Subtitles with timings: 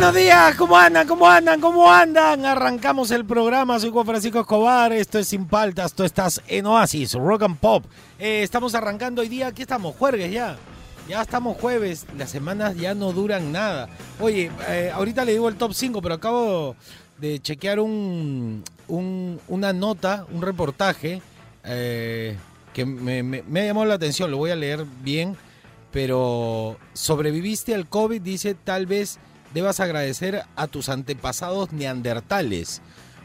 [0.00, 1.06] Buenos días, ¿cómo andan?
[1.06, 1.60] ¿Cómo andan?
[1.60, 2.46] ¿Cómo andan?
[2.46, 7.12] Arrancamos el programa, soy Juan Francisco Escobar, esto es Sin Paltas, tú estás en Oasis,
[7.12, 7.84] Rock and Pop.
[8.18, 10.56] Eh, estamos arrancando hoy día, aquí estamos, jueves ya.
[11.06, 13.90] Ya estamos jueves, las semanas ya no duran nada.
[14.20, 16.76] Oye, eh, ahorita le digo el top 5, pero acabo
[17.18, 21.20] de chequear un, un- una nota, un reportaje
[21.62, 22.38] eh,
[22.72, 25.36] que me, me- me ha llamado la atención, lo voy a leer bien,
[25.92, 29.18] pero sobreviviste al COVID, dice, tal vez
[29.54, 32.82] debas agradecer a tus antepasados neandertales.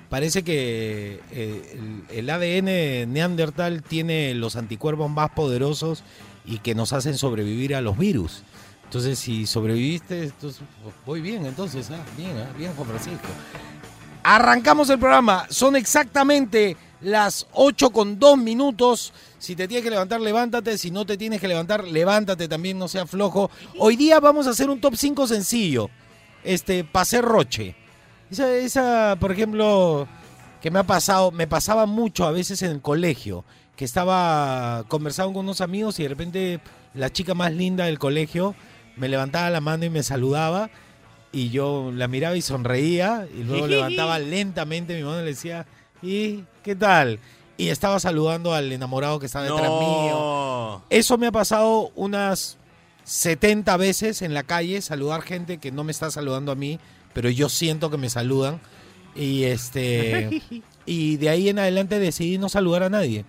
[0.09, 6.03] Parece que eh, el, ADN neandertal tiene los anticuerpos más poderosos
[6.45, 8.43] y que nos hacen sobrevivir a los virus.
[8.83, 13.27] Entonces, si sobreviviste, entonces, pues, voy bien, entonces, ah, bien, ah, bien, Juan Francisco.
[14.23, 15.47] Arrancamos el programa.
[15.49, 19.11] Son exactamente las 8 con 2 minutos.
[19.39, 20.77] Si te tienes que levantar, levántate.
[20.77, 23.49] Si no te tienes que levantar, levántate también, no sea flojo.
[23.79, 25.89] Hoy día vamos a hacer un top 5 sencillo.
[26.45, 27.75] Este, pasé Roche.
[28.29, 30.07] Esa, esa, por ejemplo,
[30.61, 33.43] que me ha pasado, me pasaba mucho a veces en el colegio,
[33.75, 36.59] que estaba conversando con unos amigos y de repente
[36.93, 38.55] la chica más linda del colegio
[38.95, 40.69] me levantaba la mano y me saludaba
[41.31, 45.65] y yo la miraba y sonreía y luego levantaba lentamente mi mano y le decía,
[46.01, 47.19] ¿y qué tal?
[47.57, 50.81] Y estaba saludando al enamorado que estaba detrás mío.
[50.89, 52.57] Eso me ha pasado unas
[53.05, 56.79] 70 veces en la calle, saludar gente que no me está saludando a mí,
[57.13, 58.59] pero yo siento que me saludan.
[59.15, 60.41] Y este
[60.85, 63.23] y de ahí en adelante decidí no saludar a nadie.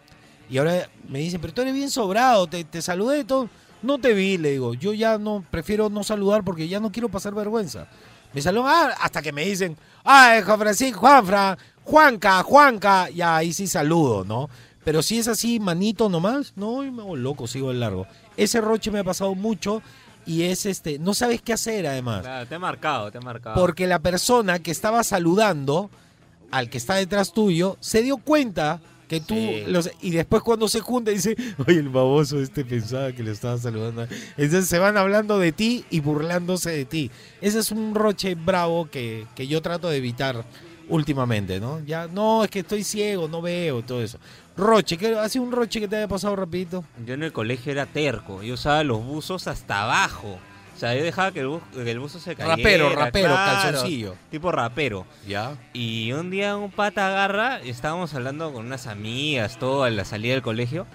[0.49, 3.49] Y ahora me dicen, pero tú eres bien sobrado, te, te saludé todo.
[3.83, 4.75] No te vi, le digo.
[4.75, 7.87] Yo ya no, prefiero no saludar porque ya no quiero pasar vergüenza.
[8.33, 13.11] Me saludan ah, hasta que me dicen, ay, Juan Francisco, Juanfra, Juanca, Juanca.
[13.11, 14.49] Ya ahí sí saludo, ¿no?
[14.87, 18.07] Pero si es así, manito nomás, no, me hago loco, sigo el largo.
[18.37, 19.83] Ese roche me ha pasado mucho
[20.25, 22.21] y es este, no sabes qué hacer además.
[22.23, 23.57] Claro, te ha marcado, te ha marcado.
[23.61, 25.91] Porque la persona que estaba saludando
[26.53, 29.65] al que está detrás tuyo se dio cuenta que tú Sí.
[29.67, 31.35] los- y después cuando se junta dice,
[31.67, 34.07] oye, el baboso este pensaba que le estaba saludando.
[34.37, 37.11] Entonces se van hablando de ti y burlándose de ti.
[37.41, 40.45] Ese es un roche bravo que, que yo trato de evitar
[40.89, 41.81] últimamente, ¿no?
[41.85, 44.19] Ya, no, es que estoy ciego, no veo, todo eso.
[44.57, 46.85] Roche, ¿qué, ¿ha sido un roche que te haya pasado rapidito?
[47.05, 48.43] Yo en el colegio era terco.
[48.43, 50.39] Yo usaba los buzos hasta abajo.
[50.75, 52.57] O sea, yo dejaba que el, bu- que el buzo se cayera.
[52.57, 54.15] Rapero, rapero, claro, calzoncillo.
[54.31, 55.07] Tipo rapero.
[55.27, 55.57] Ya.
[55.73, 60.05] Y un día un pata agarra, y estábamos hablando con unas amigas, todo a la
[60.05, 60.87] salida del colegio.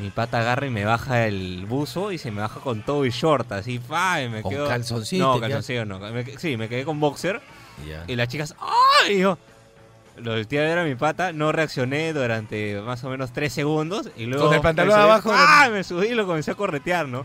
[0.00, 3.10] Mi pata agarra y me baja el buzo y se me baja con todo y
[3.10, 4.68] short, así, pa, y me Con quedo...
[4.68, 5.98] calzoncillo, No, calzoncillo no.
[5.98, 7.40] Me sí, me quedé con boxer
[7.88, 8.04] Ya.
[8.06, 9.14] y las chicas, ¡ay!
[9.16, 9.38] Y yo,
[10.22, 14.10] lo volteé a ver a mi pata, no reaccioné durante más o menos tres segundos
[14.16, 14.46] y luego...
[14.46, 15.68] Con el pantalón subí, abajo, ¡Ah!
[15.72, 17.24] Me subí y lo comencé a corretear, ¿no?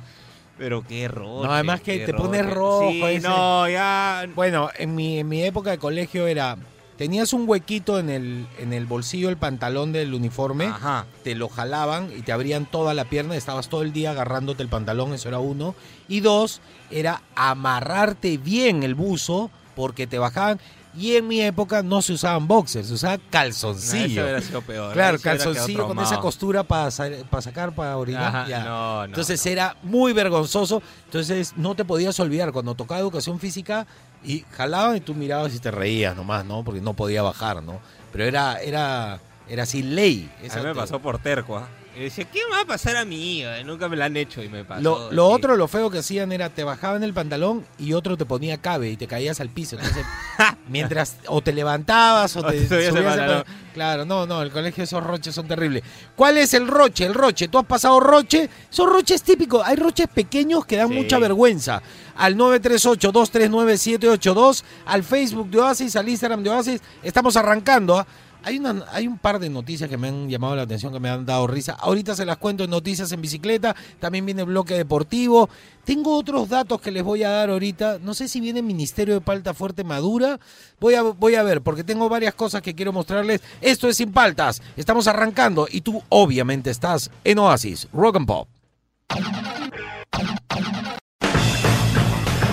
[0.57, 1.45] Pero qué rojo.
[1.45, 4.25] No, además que te pones rojo, Sí, ese- no, ya...
[4.35, 6.57] Bueno, en mi, en mi época de colegio era,
[6.97, 11.05] tenías un huequito en el, en el bolsillo del pantalón del uniforme, Ajá.
[11.23, 14.69] te lo jalaban y te abrían toda la pierna, estabas todo el día agarrándote el
[14.69, 15.73] pantalón, eso era uno.
[16.07, 16.61] Y dos,
[16.91, 20.59] era amarrarte bien el buzo porque te bajaban.
[20.95, 24.05] Y en mi época no se usaban boxers, se usaba No, calzoncillo.
[24.05, 24.93] eso hubiera sido peor.
[24.93, 28.23] Claro, quedado calzoncillo con esa costura para sacar, para orinar.
[28.27, 28.63] Ajá, ya.
[28.63, 29.51] no, no, Entonces no.
[29.51, 30.83] era muy vergonzoso.
[31.05, 33.87] Entonces no te podías olvidar cuando tocaba educación física
[34.23, 36.63] y jalaban y tú mirabas y te reías nomás, ¿no?
[36.63, 37.79] Porque no podía bajar, ¿no?
[38.11, 40.31] Pero era, era, era así ley.
[40.41, 41.67] A Esa mí me pasó por terco, ¿ah?
[41.95, 43.43] Y decía, ¿qué me va a pasar a mí?
[43.43, 44.81] Eh, Nunca me la han hecho y me pasó.
[44.81, 45.33] Lo, lo sí.
[45.35, 48.89] otro, lo feo que hacían era te bajaban el pantalón y otro te ponía cabe
[48.89, 49.75] y te caías al piso.
[49.77, 50.03] Entonces,
[50.67, 53.43] mientras o te levantabas o O te, subías el subías el.
[53.73, 55.83] Claro, no, no, el colegio esos roches son terribles.
[56.15, 57.05] ¿Cuál es el roche?
[57.05, 59.61] El roche, tú has pasado roche, son roches típicos.
[59.65, 60.95] Hay roches pequeños que dan Sí.
[60.95, 61.81] mucha vergüenza.
[62.15, 67.97] Al 938-239-782, al Facebook de Oasis, al Instagram de Oasis, estamos arrancando.
[67.97, 68.05] ¿ah?
[68.43, 68.61] Hay,
[68.91, 71.47] hay un par de noticias que me han llamado la atención, que me han dado
[71.47, 71.73] risa.
[71.73, 73.75] Ahorita se las cuento en Noticias en Bicicleta.
[73.99, 75.49] También viene bloque deportivo.
[75.85, 77.99] Tengo otros datos que les voy a dar ahorita.
[77.99, 80.39] No sé si viene Ministerio de Palta Fuerte Madura.
[80.79, 83.41] Voy a, voy a ver, porque tengo varias cosas que quiero mostrarles.
[83.61, 84.61] Esto es Sin Paltas.
[84.75, 88.47] Estamos arrancando y tú obviamente estás en Oasis, Rock and Pop.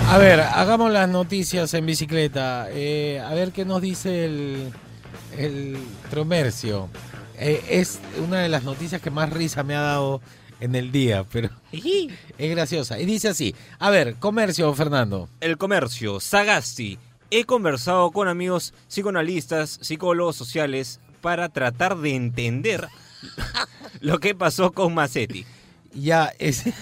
[0.08, 2.66] A ver, hagamos las noticias en bicicleta.
[2.70, 4.72] Eh, a ver qué nos dice el,
[5.40, 5.78] el
[6.10, 6.88] Tromercio.
[7.38, 10.20] Eh, es una de las noticias que más risa me ha dado
[10.60, 13.00] en el día, pero es graciosa.
[13.00, 15.28] Y dice así, a ver, comercio, Fernando.
[15.40, 16.98] El comercio, Sagasti.
[17.30, 22.88] He conversado con amigos psicoanalistas, psicólogos sociales, para tratar de entender
[24.00, 25.46] lo que pasó con Macetti.
[25.94, 26.64] Ya, es...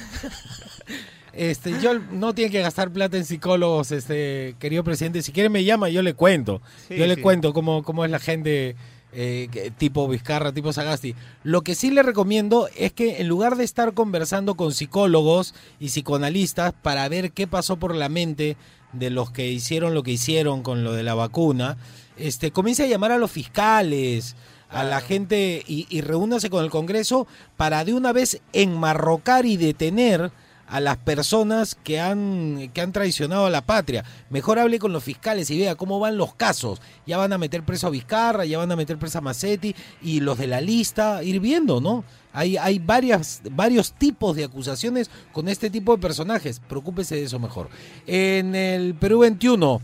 [1.38, 5.22] Este, yo no tiene que gastar plata en psicólogos, este, querido presidente.
[5.22, 6.60] Si quiere me llama, yo le cuento.
[6.88, 7.20] Sí, yo le sí.
[7.20, 8.74] cuento cómo, cómo es la gente
[9.12, 11.14] eh, tipo Vizcarra, tipo Sagasti.
[11.44, 15.90] Lo que sí le recomiendo es que en lugar de estar conversando con psicólogos y
[15.90, 18.56] psicoanalistas para ver qué pasó por la mente
[18.92, 21.76] de los que hicieron lo que hicieron con lo de la vacuna,
[22.16, 24.34] este, comience a llamar a los fiscales,
[24.70, 29.56] a la gente y, y reúnase con el Congreso para de una vez enmarrocar y
[29.56, 30.32] detener
[30.68, 34.04] a las personas que han, que han traicionado a la patria.
[34.30, 36.80] Mejor hable con los fiscales y vea cómo van los casos.
[37.06, 40.20] Ya van a meter preso a Vizcarra, ya van a meter preso a Macetti y
[40.20, 42.04] los de la lista, ir viendo, ¿no?
[42.32, 46.60] Hay, hay varias, varios tipos de acusaciones con este tipo de personajes.
[46.68, 47.68] Preocúpese de eso mejor.
[48.06, 49.80] En el Perú 21,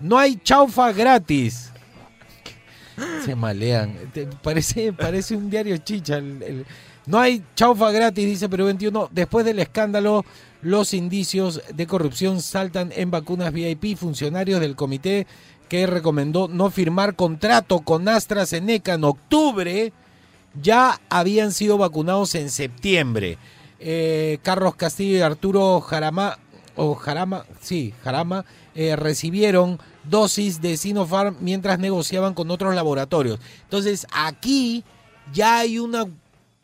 [0.00, 1.70] no hay chaufa gratis.
[3.24, 3.96] Se malean.
[4.42, 6.18] Parece, parece un diario chicha.
[6.18, 6.66] el-
[7.06, 9.08] No hay chaufa gratis, dice Perú 21.
[9.12, 10.24] Después del escándalo,
[10.62, 13.96] los indicios de corrupción saltan en vacunas VIP.
[13.96, 15.26] Funcionarios del comité
[15.68, 19.92] que recomendó no firmar contrato con AstraZeneca en octubre
[20.60, 23.38] ya habían sido vacunados en septiembre.
[23.80, 26.38] Eh, Carlos Castillo y Arturo Jarama,
[26.76, 33.40] o Jarama, sí, Jarama, eh, recibieron dosis de Sinopharm mientras negociaban con otros laboratorios.
[33.64, 34.84] Entonces, aquí
[35.32, 36.06] ya hay una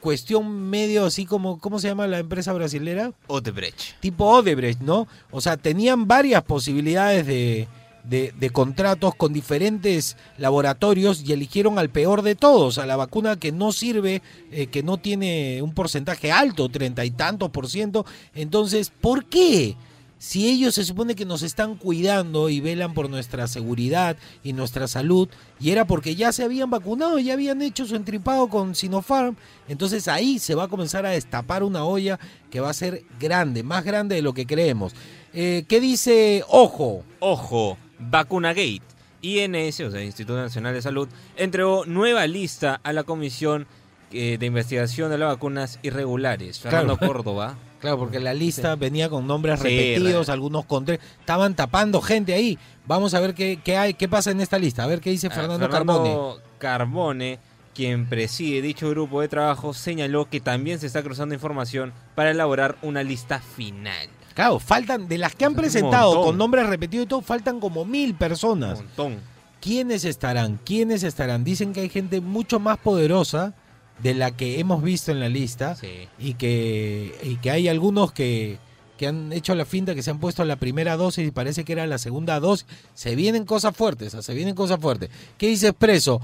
[0.01, 3.13] cuestión medio así como, ¿cómo se llama la empresa brasilera?
[3.29, 4.01] Odebrecht.
[4.01, 5.07] tipo Odebrecht, ¿no?
[5.31, 7.69] O sea, tenían varias posibilidades de,
[8.05, 13.37] de- de contratos con diferentes laboratorios y eligieron al peor de todos, a la vacuna
[13.39, 18.05] que no sirve, eh, que no tiene un porcentaje alto, treinta y tantos por ciento.
[18.35, 19.77] Entonces, ¿por qué?
[20.23, 24.87] Si ellos se supone que nos están cuidando y velan por nuestra seguridad y nuestra
[24.87, 29.37] salud, y era porque ya se habían vacunado, ya habían hecho su entripado con Sinopharm,
[29.67, 32.21] entonces ahí se va a comenzar a destapar una olla
[32.51, 34.93] que va a ser grande, más grande de lo que creemos.
[35.33, 37.03] Eh, ¿Qué dice Ojo?
[37.21, 38.83] Ojo, Vacunagate.
[39.23, 41.09] INS, o sea, Instituto Nacional de Salud,
[41.39, 43.67] entregó nueva lista a la Comisión
[44.13, 46.59] eh, de Investigación de las Vacunas Irregulares.
[46.61, 47.15] Fernando Claro.
[47.15, 47.59] Córdoba.
[47.81, 52.01] Claro, porque la lista venía con nombres Sí, repetidos, re- algunos con tres, estaban tapando
[52.03, 52.59] gente ahí.
[52.87, 55.29] Vamos a ver qué, qué hay, qué pasa en esta lista, a ver qué dice
[55.29, 56.41] Ah, Fernando, Carbone.
[56.59, 57.39] Carbone,
[57.75, 62.77] quien preside dicho grupo de trabajo, señaló que también se está cruzando información para elaborar
[62.83, 64.09] una lista final.
[64.35, 67.85] Claro, faltan, de las que han Un presentado con nombres repetidos y todo, faltan como
[67.85, 68.79] mil Un personas.
[68.79, 69.19] montón.
[69.61, 70.59] ¿Quiénes estarán?
[70.65, 71.45] ¿Quiénes estarán?
[71.45, 73.53] Dicen que hay gente mucho más poderosa
[74.03, 76.09] de la que hemos visto en la lista Sí.
[76.19, 78.59] y que, y que hay algunos que,
[78.97, 81.73] que han hecho la finta, que se han puesto la primera dosis y parece que
[81.73, 82.67] era la segunda dosis.
[82.95, 85.11] Se vienen cosas fuertes, se vienen cosas fuertes.
[85.39, 86.21] ¿Qué dice Expreso?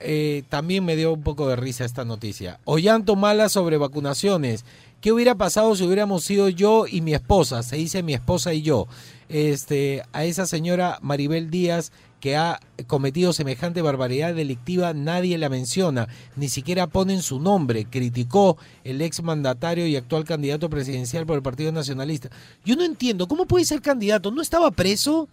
[0.00, 2.60] Eh, también me dio un poco de risa esta noticia.
[2.64, 4.64] Ollanto mala sobre vacunaciones.
[5.00, 7.62] ¿Qué hubiera pasado si hubiéramos sido yo y mi esposa?
[7.62, 8.86] Se dice mi esposa y yo.
[9.28, 11.92] Este, a esa señora Maribel Díaz
[12.24, 18.56] que ha cometido semejante barbaridad delictiva, nadie la menciona, ni siquiera ponen su nombre, criticó
[18.82, 22.30] el ex mandatario y actual candidato presidencial por el Partido Nacionalista.
[22.64, 24.30] Yo no entiendo, ¿cómo puede ser candidato?
[24.30, 25.28] ¿No estaba preso?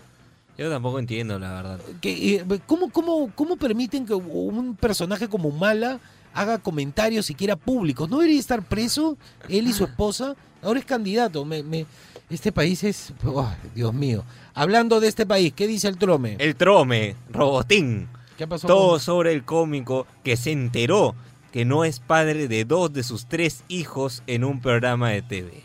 [0.58, 1.80] Yo tampoco entiendo, la verdad.
[2.02, 6.02] eh, ¿cómo, cómo, ¿Cómo permiten que un personaje como Mala
[6.34, 8.10] haga comentarios siquiera públicos?
[8.10, 9.18] ¿No debería estar preso
[9.48, 10.36] él y su esposa?
[10.62, 11.46] Ahora es candidato.
[11.46, 11.86] Me, me-
[12.36, 13.14] este país es...
[13.26, 14.24] oh, Dios mío.
[14.54, 16.36] Hablando de este país, ¿qué dice el trome?
[16.40, 18.08] El Trome, Robotín.
[18.38, 18.68] ¿Qué pasó?
[18.68, 21.16] Todo con- sobre el cómico que se enteró
[21.52, 25.64] que no es padre de dos de sus tres hijos en un programa de TV.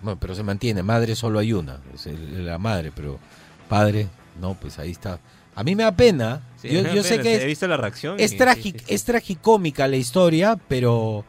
[0.00, 0.82] Bueno, pero se mantiene.
[0.82, 1.80] Madre solo hay una.
[1.94, 3.18] Es el- la madre, pero
[3.68, 4.08] padre,
[4.40, 5.18] no, pues ahí está.
[5.54, 6.42] A mí me da pena.
[6.60, 8.16] Sí, yo me da yo sé que He visto la reacción.
[8.18, 8.76] es, y- sí, sí.
[8.88, 11.24] es tragicómica la historia, pero,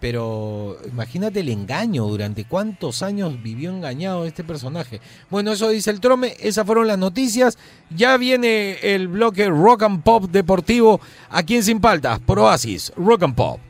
[0.00, 2.06] pero imagínate el engaño.
[2.06, 5.00] Durante cuántos años vivió engañado este personaje.
[5.28, 6.34] Bueno, eso dice el trome.
[6.40, 7.58] Esas fueron las noticias.
[7.94, 13.22] Ya viene el bloque Rock and Pop deportivo aquí en Sin Paltas, por Oasis, Rock
[13.24, 13.60] and Pop.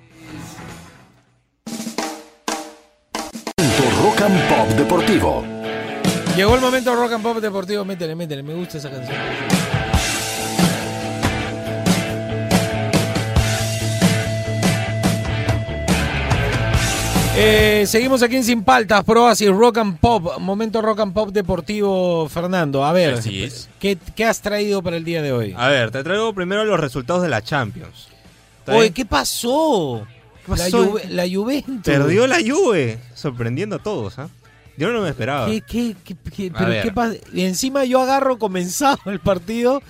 [4.02, 5.44] Rock and Pop Deportivo.
[6.36, 7.84] Llegó el momento Rock and Pop deportivo.
[7.84, 8.42] Métele, métele.
[8.42, 9.59] Me gusta esa canción.
[17.42, 21.30] Eh, seguimos aquí en Sin Paltas, Pro Oasis, Rock and Pop, momento Rock and Pop
[21.30, 22.84] deportivo, Fernando.
[22.84, 23.70] A ver, Así es.
[23.78, 25.54] ¿qué, qué has traído para el día de hoy?
[25.56, 28.08] A ver, te traigo primero los resultados de la Champions.
[28.58, 28.90] ¿Está Oye?
[28.90, 30.06] ¿qué pasó?
[30.44, 30.84] ¿Qué La, pasó?
[30.84, 31.80] Juve- la Juventus.
[31.82, 34.28] Perdió la Juve, sorprendiendo a todos, ¿ah?
[34.76, 35.46] Yo no me esperaba.
[35.46, 37.14] ¿Qué, qué, qué, pero qué pasa?
[37.32, 39.82] Y encima yo agarro comenzado el partido,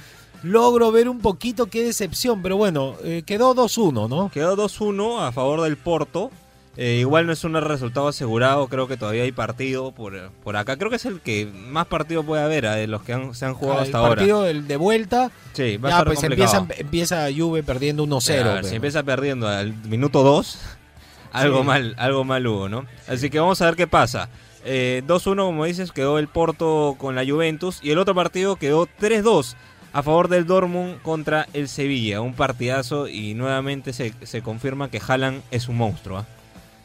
[0.44, 4.30] logro ver un poquito qué decepción, pero bueno, eh, quedó 2-1, ¿no?
[4.32, 6.30] Quedó 2-1 a favor del Porto.
[6.76, 10.76] Eh, igual no es un resultado asegurado, creo que todavía hay partido por, por acá.
[10.76, 12.76] Creo que es el que más partido puede haber ¿ah?
[12.76, 14.10] de los que han- se han jugado el hasta ahora.
[14.14, 16.58] partido el de vuelta, Sí, va a ya estar pues complicado.
[16.58, 18.40] empieza, empieza Juve perdiendo 1-0.
[18.40, 20.58] A ver, pero- si empieza perdiendo al minuto 2,
[21.32, 21.64] algo Sí.
[21.66, 22.86] mal, algo mal hubo, ¿no?
[23.08, 24.28] Así que vamos a ver qué pasa.
[24.64, 28.86] Eh, 2-1, como dices, quedó el Porto con la Juventus y el otro partido quedó
[28.86, 29.56] 3-2
[29.92, 32.20] a favor del Dortmund contra el Sevilla.
[32.20, 36.18] Un partidazo y nuevamente se, se confirma que Haaland es un monstruo.
[36.18, 36.26] ¿ah?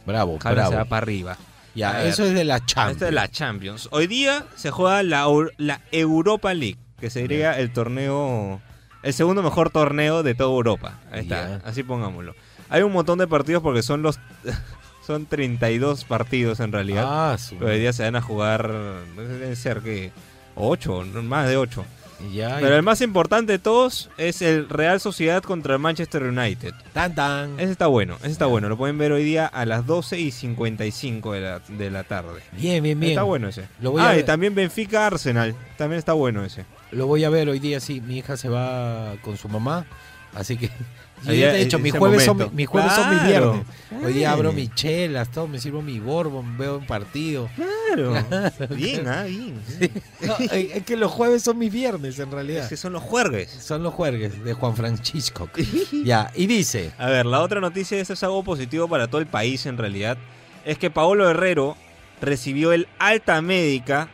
[0.06, 0.90] Bravo, Haaland se va bravo.
[0.90, 1.32] para arriba.
[1.34, 1.38] A
[1.76, 2.08] Ya, ver.
[2.08, 2.94] eso es de la Champions.
[2.94, 3.88] Esta es la Champions.
[3.92, 8.62] Hoy día se juega la, la Europa League, que sería el torneo,
[9.04, 11.00] el segundo mejor torneo de toda Europa.
[11.12, 12.34] Ahí está, así pongámoslo.
[12.70, 14.20] Hay un montón de partidos porque son los
[15.06, 17.06] son 32 partidos en realidad.
[17.08, 18.72] Ah, Pero hoy día se van a jugar,
[19.16, 20.12] deben ser que
[20.56, 21.86] 8, más de 8.
[22.34, 26.74] Ya, Pero el más importante de todos es el Real Sociedad contra el Manchester United.
[26.94, 27.60] tan tan.
[27.60, 28.70] Ese está bueno, ese está bueno.
[28.70, 32.42] Lo pueden ver hoy día a las 12 y 55 de la, de la tarde.
[32.54, 33.12] Bien, bien, bien.
[33.12, 33.68] Está bueno ese.
[33.82, 35.56] Lo voy a ah, y también Benfica Arsenal.
[35.78, 36.66] También está bueno ese.
[36.92, 38.02] Lo voy a ver hoy día, sí.
[38.02, 39.86] Mi hija se va con su mamá,
[40.34, 40.70] así que...
[41.24, 43.26] Yo ya te he dicho, mis jueves, son, mi- mis jueves son Claro.
[43.28, 43.66] viernes.
[44.04, 47.50] Hoy día abro mis chelas, todo, me sirvo mi bourbon, veo un partido.
[47.56, 48.14] Claro.
[48.76, 49.60] bien, ah, bien.
[50.22, 52.64] No, eh, es que los jueves son mis viernes, en realidad.
[52.64, 53.50] Es que son los jueves.
[53.50, 55.50] Son los jueves de Juan Francisco.
[56.04, 56.92] ya, y dice...
[56.98, 60.18] A ver, la otra noticia, esto es algo positivo para todo el país en realidad,
[60.66, 61.78] es que Paolo Herrero
[62.22, 64.10] recibió el alta médica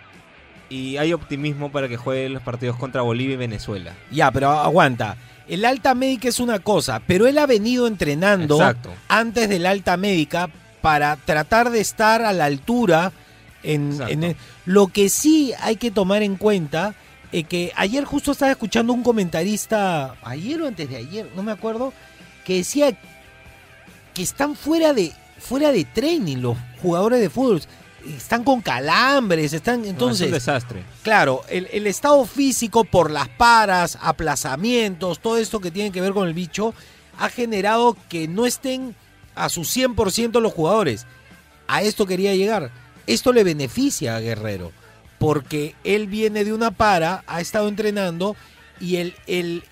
[0.72, 3.94] y hay optimismo para que juegue los partidos contra Bolivia y Venezuela.
[4.12, 5.18] Ya, pero aguanta.
[5.48, 8.90] El alta médica es una cosa, pero él ha venido entrenando Exacto.
[9.10, 10.50] antes del alta médica
[10.82, 13.12] para tratar de estar a la altura
[13.64, 14.14] en, Exacto.
[14.14, 14.36] en el-
[14.66, 16.96] lo que sí hay que tomar en cuenta
[17.34, 21.52] es que ayer justo estaba escuchando un comentarista ayer o antes de ayer no me
[21.52, 21.94] acuerdo
[22.46, 22.92] que decía
[24.14, 27.62] que están fuera de fuera de training los jugadores de fútbol
[28.06, 30.84] están con calambres están No, es entonces un desastre.
[31.04, 36.14] Claro, el, el estado físico por las paras, aplazamientos, todo esto que tiene que ver
[36.14, 36.74] con el bicho,
[37.18, 38.96] ha generado que no estén
[39.36, 41.06] a su 100% los jugadores.
[41.68, 42.72] A esto quería llegar.
[43.08, 44.72] Esto le beneficia a Guerrero,
[45.20, 48.36] porque él viene de una para, ha estado entrenando
[48.80, 49.64] y el, el,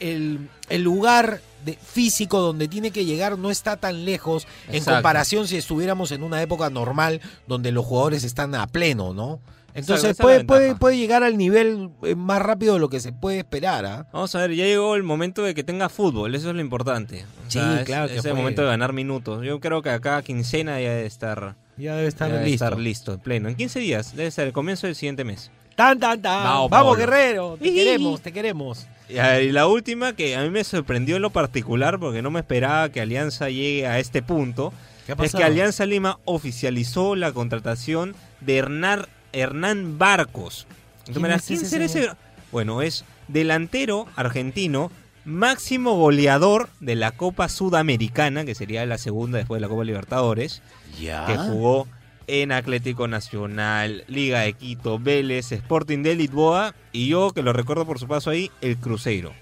[0.70, 5.58] el lugar de, físico donde tiene que llegar no está tan lejos en comparación si
[5.58, 9.40] estuviéramos en una época normal donde los jugadores están a pleno, ¿no?
[9.76, 13.38] Entonces puede, puede, puede llegar al nivel eh, más rápido de lo que se puede
[13.40, 13.86] esperar.
[13.86, 14.08] ¿ah?
[14.12, 17.24] Vamos a ver, ya llegó el momento de que tenga fútbol, eso es lo importante.
[17.48, 19.46] O Sí, es- claro que Es, el momento de ganar minutos.
[19.46, 22.66] Yo creo que acá quincena ya debe estar, Ya debe estar ya debe listo.
[22.66, 23.50] estar listo, en pleno.
[23.50, 25.52] En 15 días, debe ser el comienzo del siguiente mes.
[25.76, 26.44] Tan, tan, tan.
[26.70, 26.98] Vamos.
[26.98, 27.58] Guerrero.
[27.62, 28.88] Te queremos, te queremos.
[29.10, 32.90] Y, la última que a mí me sorprendió en lo particular porque no me esperaba
[32.90, 34.72] que Alianza llegue a este punto
[35.06, 40.68] ¿Qué ha es que Alianza Lima oficializó la contratación de Hernán, Hernán Barcos.
[41.06, 42.08] ¿Quién me dirás, es ¿quién ese será señor?
[42.10, 42.18] ese?
[42.52, 44.92] Bueno, es delantero argentino,
[45.26, 50.62] máximo goleador de la Copa Sudamericana, que sería la segunda después de la Copa Libertadores,
[51.00, 51.26] Ya.
[51.26, 51.88] que jugó
[52.30, 57.86] en Atlético Nacional, Liga de Quito, Vélez, Sporting de Lisboa y yo, que lo recuerdo
[57.86, 59.34] por su paso ahí, el Cruzeiro.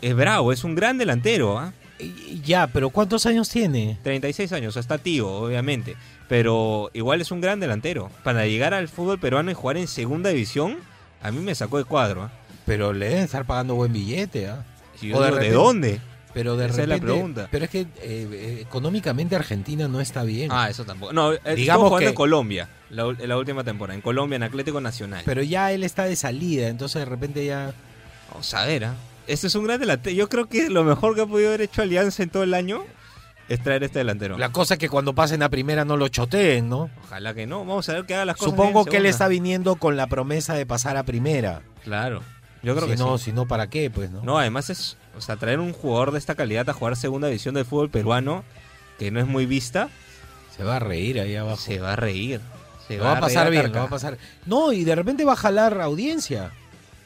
[0.00, 1.72] Es bravo, es un gran delantero, ¿ah?
[2.44, 3.98] Ya, pero ¿cuántos años tiene?
[4.02, 5.96] 36 años, está tío, obviamente.
[6.28, 8.10] Pero igual es un gran delantero.
[8.24, 10.78] Para llegar al fútbol peruano y jugar en segunda división,
[11.22, 12.22] a mí me sacó de cuadro.
[12.22, 12.30] ¿ah?
[12.64, 14.64] Pero le deben estar pagando buen billete, ¿ah?
[14.64, 16.00] O de digo, ¿De repente- dónde?
[16.32, 17.12] Pero de Esa es la repente.
[17.12, 17.48] pregunta.
[17.50, 20.50] Pero es que eh, eh, económicamente Argentina no está bien.
[20.52, 21.12] Ah, eso tampoco.
[21.12, 23.94] No, eh, Digamos jugando que- en Colombia, la, la última temporada.
[23.96, 25.22] En Colombia, en Atlético Nacional.
[25.24, 27.72] Pero ya él está de salida, entonces de repente ya.
[28.30, 28.94] Vamos a ver, ¿ah?
[29.26, 30.14] Este es un gran delantero.
[30.14, 32.84] Yo creo que lo mejor que ha podido haber hecho Alianza en todo el año
[33.48, 34.38] es traer este delantero.
[34.38, 36.90] La cosa es que cuando pasen a primera no lo choteen, ¿no?
[37.04, 37.60] Ojalá que no.
[37.64, 38.50] Vamos a ver que haga las cosas.
[38.52, 41.62] Supongo que él está viniendo con la promesa de pasar a primera.
[41.82, 42.22] Claro.
[42.62, 43.24] Yo creo si que no, sí.
[43.26, 43.90] si no, ¿para qué?
[43.90, 44.22] Pues, ¿no?
[44.22, 47.54] No, además es, o sea, traer un jugador de esta calidad a jugar segunda división
[47.54, 48.44] del fútbol peruano,
[48.98, 49.88] que no es muy vista,
[50.56, 51.56] Se va a reír ahí abajo.
[51.56, 52.40] se va a reír.
[52.86, 54.18] Se Lo va a pasar bien, lo va a pasar.
[54.46, 56.50] No, y de repente va a jalar audiencia.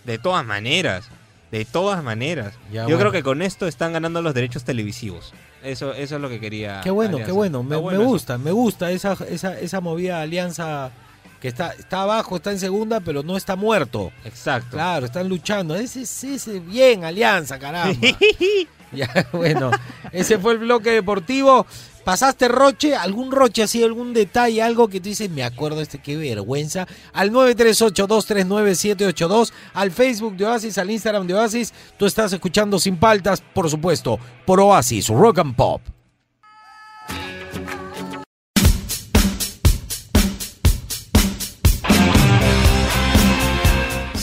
[0.04, 1.06] De todas maneras,
[1.50, 2.54] de todas maneras.
[2.72, 2.98] Ya, Yo bueno.
[3.00, 5.32] creo que con esto están ganando los derechos televisivos.
[5.62, 6.80] Eso, eso es lo que quería.
[6.82, 7.26] Qué bueno, Alianza.
[7.26, 7.62] qué bueno.
[7.62, 10.90] Me, Está me gusta, me gusta esa, esa, esa movida alianza
[11.44, 14.10] que está, está abajo, está en segunda, pero no está muerto.
[14.24, 14.70] Exacto.
[14.70, 15.74] Claro, están luchando.
[15.74, 17.94] Ese es bien, alianza, caramba.
[18.92, 19.70] ya, bueno,
[20.10, 21.66] ese fue el bloque deportivo.
[22.02, 22.96] ¿Pasaste roche?
[22.96, 26.88] ¿Algún roche así, algún detalle, algo que tú dices, me acuerdo este, qué vergüenza?
[27.12, 31.74] Al 938-239-782, al Facebook de Oasis, al Instagram de Oasis.
[31.98, 35.82] Tú estás escuchando Sin Paltas, por supuesto, por Oasis, Rock and Pop.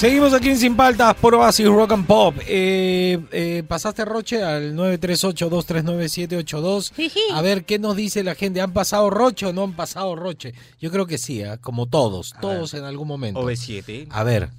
[0.02, 2.34] Seguimos aquí en Sin Paltas por Oasis Rock and Pop.
[2.48, 6.92] Eh, eh, pasaste Roche al 938-239-782.
[7.36, 8.62] A ver qué nos dice la gente.
[8.62, 10.56] ¿Han pasado Roche o no han pasado Roche?
[10.80, 11.58] Yo creo que sí, ¿ah?
[11.58, 13.44] como todos, todos en algún momento.
[13.44, 14.08] OV7.
[14.10, 14.50] A ver.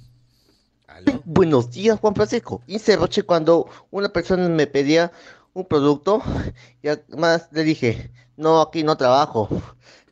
[1.25, 2.63] Buenos días, Juan Francisco.
[2.65, 5.11] Hice roche cuando una persona me pedía
[5.51, 6.23] un producto
[6.81, 9.49] y además le dije, no, aquí no trabajo.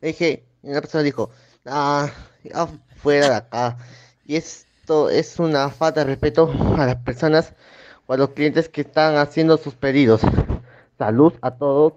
[0.02, 1.30] Le dije, y la persona dijo,
[1.64, 2.10] ah,
[2.44, 3.78] ya fuera de acá.
[4.26, 4.36] Y
[4.82, 7.54] esto es una falta de respeto a las personas
[8.08, 10.22] o a los clientes que están haciendo sus pedidos.
[10.98, 11.92] Salud a todos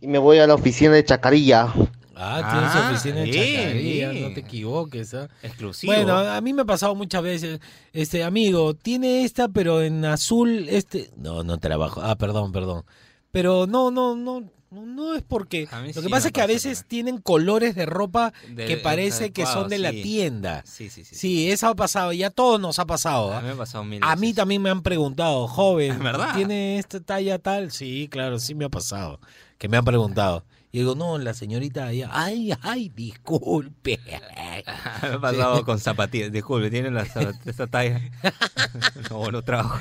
[0.00, 1.70] y me voy a la oficina de Chacarilla.
[2.16, 4.22] Ah, tienes Ah, oficina de bien, Chacarilla, bien.
[4.28, 5.12] no te equivoques.
[5.12, 5.28] ¿ah?
[5.42, 5.92] Exclusivo.
[5.92, 7.60] Bueno, a mí me ha pasado muchas veces,
[7.92, 12.00] este amigo, tiene esta, pero en azul, este, no, no trabajo.
[12.02, 12.84] Ah, perdón, perdón.
[13.30, 15.68] Pero no, no, no, no, no es porque.
[15.70, 19.30] Lo sí que pasa es que a veces tienen colores de ropa De- que parece
[19.30, 20.62] que son de la tienda.
[20.64, 21.14] Sí, sí, sí.
[21.14, 23.32] Sí, eso ha pasado, ya a todos nos ha pasado.
[23.32, 23.40] A ¿ah?
[23.42, 26.34] mí me ha pasado mil A mí también me han preguntado, joven, ¿Es verdad?
[26.34, 27.70] ¿tiene esta talla tal?
[27.70, 29.20] Sí, claro, sí me ha pasado.
[29.58, 30.44] Que me han preguntado.
[30.74, 34.00] Y digo, no, la señorita allá, ay, ay, disculpe.
[35.02, 36.32] me ha pasado con zapatillas.
[36.32, 38.00] Disculpe, ¿tienen la esta talla?
[39.10, 39.78] no, no trabajo.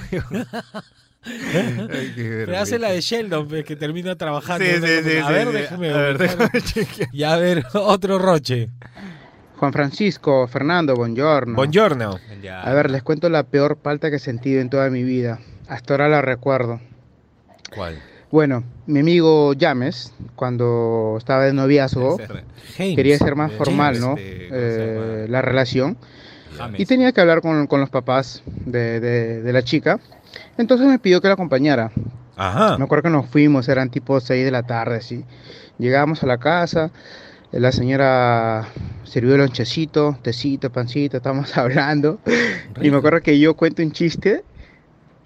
[1.24, 4.66] Pero hace la de Sheldon, que termina trabajando.
[4.66, 4.88] Sí, ¿no?
[4.88, 5.54] sí, Como, sí, a sí, ver, sí.
[5.54, 6.38] déjame A ver, buscar.
[6.38, 7.10] déjame chequear.
[7.13, 8.70] Y a ver, otro roche.
[9.58, 11.54] Juan Francisco, Fernando, buongiorno.
[11.56, 12.20] Buongiorno.
[12.63, 15.40] A ver, les cuento la peor palta que he sentido en toda mi vida.
[15.68, 16.82] Hasta ahora la recuerdo.
[17.75, 18.00] ¿Cuál?
[18.32, 22.18] Bueno, mi amigo James, cuando estaba de noviazgo,
[22.78, 22.96] James.
[22.96, 24.18] quería ser más Eh, formal, James, ¿no?
[24.18, 25.98] este, ¿cómo se Eh, la relación.
[26.58, 26.80] James.
[26.80, 30.00] Y tenía que hablar con, con los papás de, de- de la chica.
[30.61, 31.91] Entonces me pidió que la acompañara.
[32.35, 32.77] Ajá.
[32.77, 35.25] Me acuerdo que nos fuimos, eran tipo 6 de la tarde, así.
[35.79, 36.91] Llegamos a la casa,
[37.51, 38.67] eh, la señora
[39.03, 42.19] sirvió el lonchecito, tecito, pancito, estábamos hablando.
[42.27, 42.91] Y Rico.
[42.93, 44.43] me acuerdo que yo cuento un chiste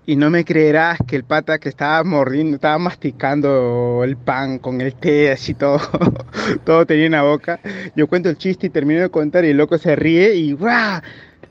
[0.06, 4.80] y no me creerás que el pata que estaba mordiendo, estaba masticando el pan con
[4.80, 5.82] el té, así todo,
[6.64, 7.60] todo tenía en la boca.
[7.96, 11.02] Yo cuento el chiste y termino de contar y el loco se ríe y ¡guau!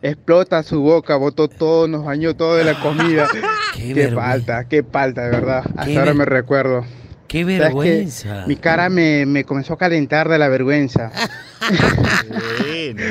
[0.04, 3.26] Explota su boca, botó todo, nos bañó todo de la comida.
[3.74, 5.64] Qué, qué palta, qué palta, de verdad.
[5.66, 6.84] Hasta Qué ahora me recuerdo.
[7.26, 7.62] Qué ¿Sabes qué?
[7.64, 8.44] vergüenza.
[8.46, 11.10] Mi cara me, me comenzó a calentar de la vergüenza.
[12.60, 13.02] Bueno.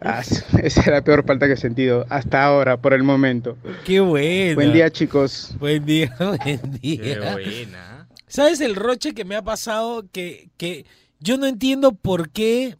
[0.00, 3.56] Ah, esa es la peor palta que he sentido hasta ahora, por el momento.
[3.84, 4.54] Qué bueno.
[4.54, 5.56] Buen día, chicos.
[5.58, 7.32] Buen día, buen Qué día.
[7.32, 8.06] buena.
[8.28, 10.04] ¿Sabes el roche que me ha pasado?
[10.12, 10.86] Que, que
[11.18, 12.76] yo no entiendo por qué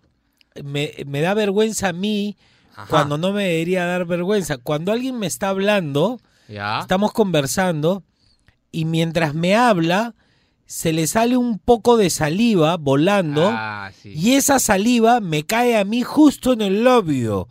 [0.63, 2.37] me, me da vergüenza a mí
[2.77, 2.87] Ajá.
[2.91, 4.59] cuando no me debería dar vergüenza.
[4.59, 6.81] Cuando alguien me está hablando, Ya.
[6.81, 8.03] estamos conversando
[8.71, 10.15] y mientras me habla,
[10.67, 14.13] se le sale un poco de saliva volando Ah, sí.
[14.15, 17.49] y esa saliva me cae a mí justo en el labio.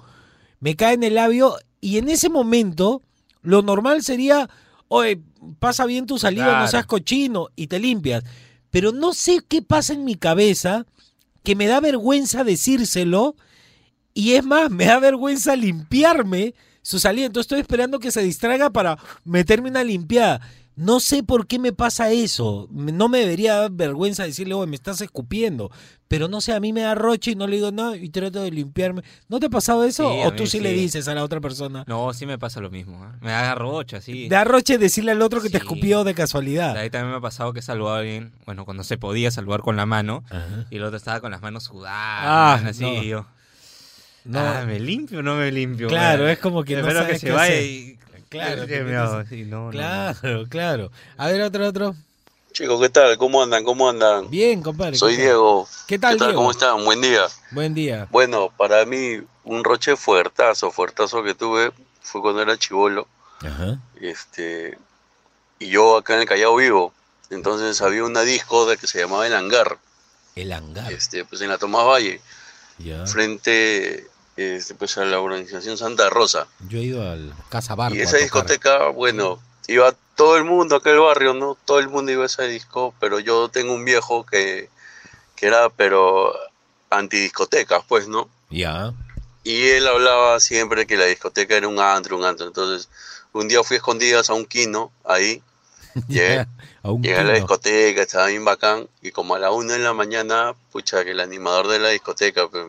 [0.59, 3.01] Me cae en el labio y en ese momento
[3.41, 4.49] lo normal sería,
[4.89, 5.21] oye,
[5.59, 8.23] pasa bien tu saliva, no seas cochino y te limpias.
[8.69, 10.85] Pero no sé qué pasa en mi cabeza
[11.43, 13.35] que me da vergüenza decírselo
[14.15, 17.27] y es más, me da vergüenza limpiarme su salida.
[17.27, 20.41] Entonces estoy esperando que se distraiga para meterme una limpiada.
[20.77, 22.67] No sé por qué me pasa eso.
[22.69, 25.71] No me debería dar vergüenza decirle, oye, me estás escupiendo.
[26.09, 28.41] Pero no sé, a mí me da roche y no le digo nada y trato
[28.43, 29.01] de limpiarme.
[29.29, 30.11] ¿No te ha pasado eso?
[30.11, 31.85] Sí, ¿O tú sí, le dices a la otra persona?
[31.87, 33.05] No, sí me pasa lo mismo.
[33.05, 33.17] ¿eh?
[33.21, 34.27] Me da rocha, sí.
[34.27, 36.75] Da roche decirle al otro que te escupió de casualidad.
[36.77, 39.61] Ahí también me ha pasado que he saludado a alguien, bueno, cuando se podía saludar
[39.61, 40.67] con la mano, Ajá.
[40.69, 43.01] y el otro estaba con las manos sudadas, Ah, así, no.
[43.01, 43.25] y yo,
[44.25, 45.87] No, ah, ¿me limpio o no me limpio?
[45.87, 47.63] Claro, es como que no Espero sabes que se qué vaya hacer.
[47.63, 47.99] y...
[48.29, 49.23] Claro, ¿qué te me metes- hago?
[49.29, 49.71] Sí, no, no, no.
[49.71, 50.91] claro, claro.
[51.17, 51.95] A ver, otro, otro.
[52.51, 53.17] Chicos, ¿qué tal?
[53.17, 53.63] ¿Cómo andan?
[53.63, 54.29] ¿Cómo andan?
[54.29, 54.97] Bien, compadre.
[54.97, 55.15] Soy.
[55.15, 55.67] Diego.
[55.87, 56.27] ¿Qué tal, ¿Qué tal?
[56.29, 56.39] Diego?
[56.41, 56.83] ¿Cómo están?
[56.83, 57.27] Buen día.
[57.51, 58.07] Buen día.
[58.11, 63.07] Bueno, para mí un roche fuertazo, fuertazo que tuve fue cuando era chivolo.
[63.41, 63.79] Ajá.
[64.01, 64.77] Este,
[65.59, 66.93] y yo acá en el Callao vivo.
[67.29, 69.77] Entonces había una disco de que se llamaba El Hangar,
[70.35, 70.91] El hangar.
[70.91, 72.21] este, pues en la Tomás Valle,
[72.79, 73.05] Ya.
[73.05, 76.47] frente este, pues a la organización Santa Rosa.
[76.67, 77.95] Yo he ido al Casa Barco.
[77.95, 81.57] Y a esa discoteca, bueno, iba todo el mundo acá el barrio, ¿no?
[81.65, 84.69] Todo el mundo iba a esa disco, pero yo tengo un viejo que,
[85.35, 86.33] que era, pero
[86.89, 88.29] antidiscotecas, pues, ¿no?
[88.49, 88.93] Ya.
[89.43, 92.47] Y él hablaba siempre que la discoteca era un antro, un antro.
[92.47, 92.89] Entonces,
[93.33, 95.43] un día fui a escondidas a un kino ahí
[96.07, 96.45] Llegué,
[96.83, 99.79] a un llegué a la discoteca, estaba bien bacán, y como a la una de
[99.79, 102.65] la mañana, pucha, que el animador de la discoteca pues,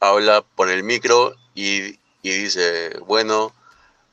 [0.00, 3.52] habla por el micro y, y dice, bueno,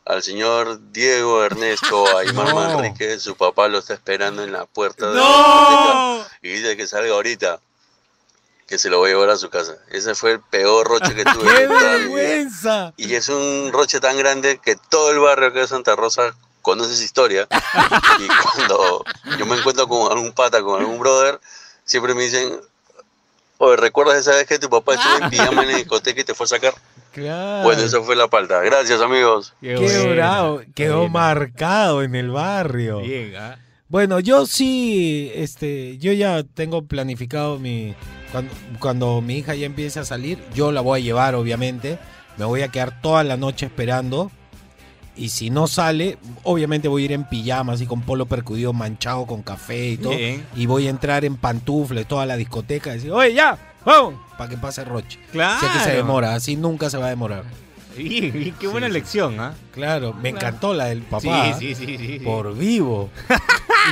[0.06, 2.56] al señor Diego Ernesto Aymar No.
[2.56, 6.88] Manrique, su papá lo está esperando en la puerta de la discoteca y dice que
[6.88, 7.60] salga ahorita,
[8.68, 9.78] que se lo voy a llevar a su casa.
[9.90, 11.54] Ese fue el peor roche que tuve.
[11.56, 12.94] ¡Qué vergüenza!
[12.98, 16.94] Y es un roche tan grande que todo el barrio acá de Santa Rosa conoce
[16.94, 17.48] esa historia.
[18.20, 19.06] y cuando
[19.38, 21.40] yo me encuentro con algún pata, con algún brother,
[21.86, 22.60] siempre me dicen,
[23.58, 26.34] oye, ¿recuerdas esa vez que tu papá estuvo en pijama en la discoteca y te
[26.34, 26.74] fue a sacar?
[27.12, 27.64] Claro.
[27.64, 28.62] Bueno, esa fue la palta.
[28.62, 29.54] Gracias, amigos.
[29.62, 30.62] Qué bravo.
[30.76, 33.00] Quedó marcado en el barrio.
[33.00, 33.58] Bien, ¿ah?
[33.90, 37.96] Bueno, yo sí, este, yo ya tengo planificado mi,
[38.34, 41.98] cuando, cuando mi hija ya empiece a salir, yo la voy a llevar, obviamente,
[42.36, 44.30] me voy a quedar toda la noche esperando,
[45.18, 49.26] y si no sale, obviamente voy a ir en pijama, así con polo percudido manchado
[49.26, 50.46] con café y todo, Bien.
[50.56, 54.50] y voy a entrar en pantufles, toda la discoteca, y decir, oye, ya, vamos, para
[54.50, 55.20] que pase Roche.
[55.32, 55.60] Claro.
[55.60, 57.44] Sé que se demora, así nunca se va a demorar.
[57.98, 59.00] Bien, bien, qué buena Sí, sí.
[59.00, 59.54] lección, ¿ah?
[59.74, 60.48] Claro, me Claro.
[60.48, 61.54] encantó la del papá.
[61.60, 62.20] Sí, sí, sí, sí, sí.
[62.20, 63.10] Por vivo.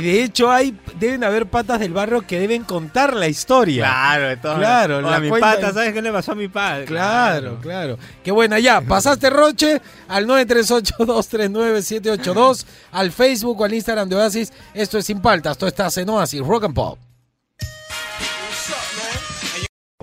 [0.00, 3.84] y de hecho hay, deben haber patas del barrio que deben contar la historia.
[3.84, 6.48] Claro, de todas Claro, la a mi cuenta- pata, ¿sabes qué le pasó a mi
[6.48, 6.84] padre?
[6.86, 7.98] Claro, claro.
[8.22, 8.80] Qué buena, ya.
[8.82, 14.52] Pasaste Roche al 938-239-782, al Facebook o al Instagram de Oasis.
[14.74, 16.98] Esto es Sin Paltas, tú estás en Oasis, Rock and Pop.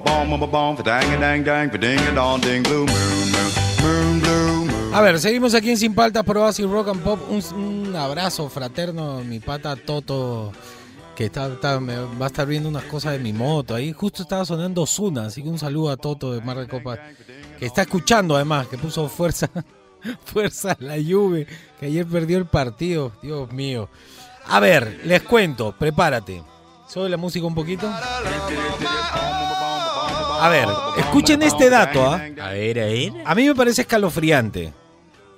[0.06, 0.78] Bom, bom, bom,
[4.94, 7.20] A ver, seguimos aquí en Sin Paltas por Oasis Rock and Pop.
[7.28, 10.52] Un, un abrazo fraterno mi pata Toto,
[11.16, 13.74] que está, va a estar viendo unas cosas de mi moto.
[13.74, 17.00] Ahí justo estaba sonando Zuna, así que un saludo a Toto de Mar de Copas,
[17.58, 19.50] que está escuchando además, que puso fuerza,
[20.26, 21.48] fuerza a la Juve,
[21.80, 23.14] que ayer perdió el partido.
[23.24, 23.90] Dios mío.
[24.46, 26.44] A ver, les cuento, prepárate.
[26.88, 27.92] Sube la música un poquito.
[30.40, 32.22] A ver, escuchen este dato, ¿ah?
[32.42, 33.12] A ver, a ver.
[33.26, 34.83] A mí me parece escalofriante.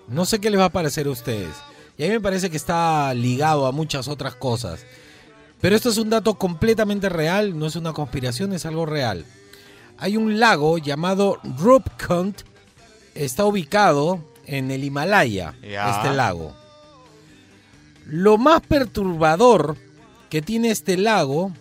[0.07, 1.55] No sé qué les va a parecer a ustedes.
[1.97, 4.85] Y a mí me parece que está ligado a muchas otras cosas.
[5.61, 9.25] Pero esto es un dato completamente real, no es una conspiración, es algo real.
[9.97, 12.35] Hay un lago llamado Rupkund,
[13.15, 15.89] está ubicado en el Himalaya, Ya.
[15.97, 16.53] este lago.
[18.05, 19.77] Lo más perturbador
[20.29, 21.51] que tiene este lago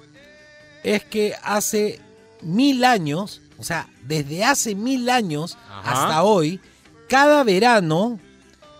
[0.83, 2.01] es que hace
[2.43, 6.03] mil años, o sea, desde hace mil años Ajá.
[6.05, 6.61] hasta hoy,
[7.09, 8.19] cada verano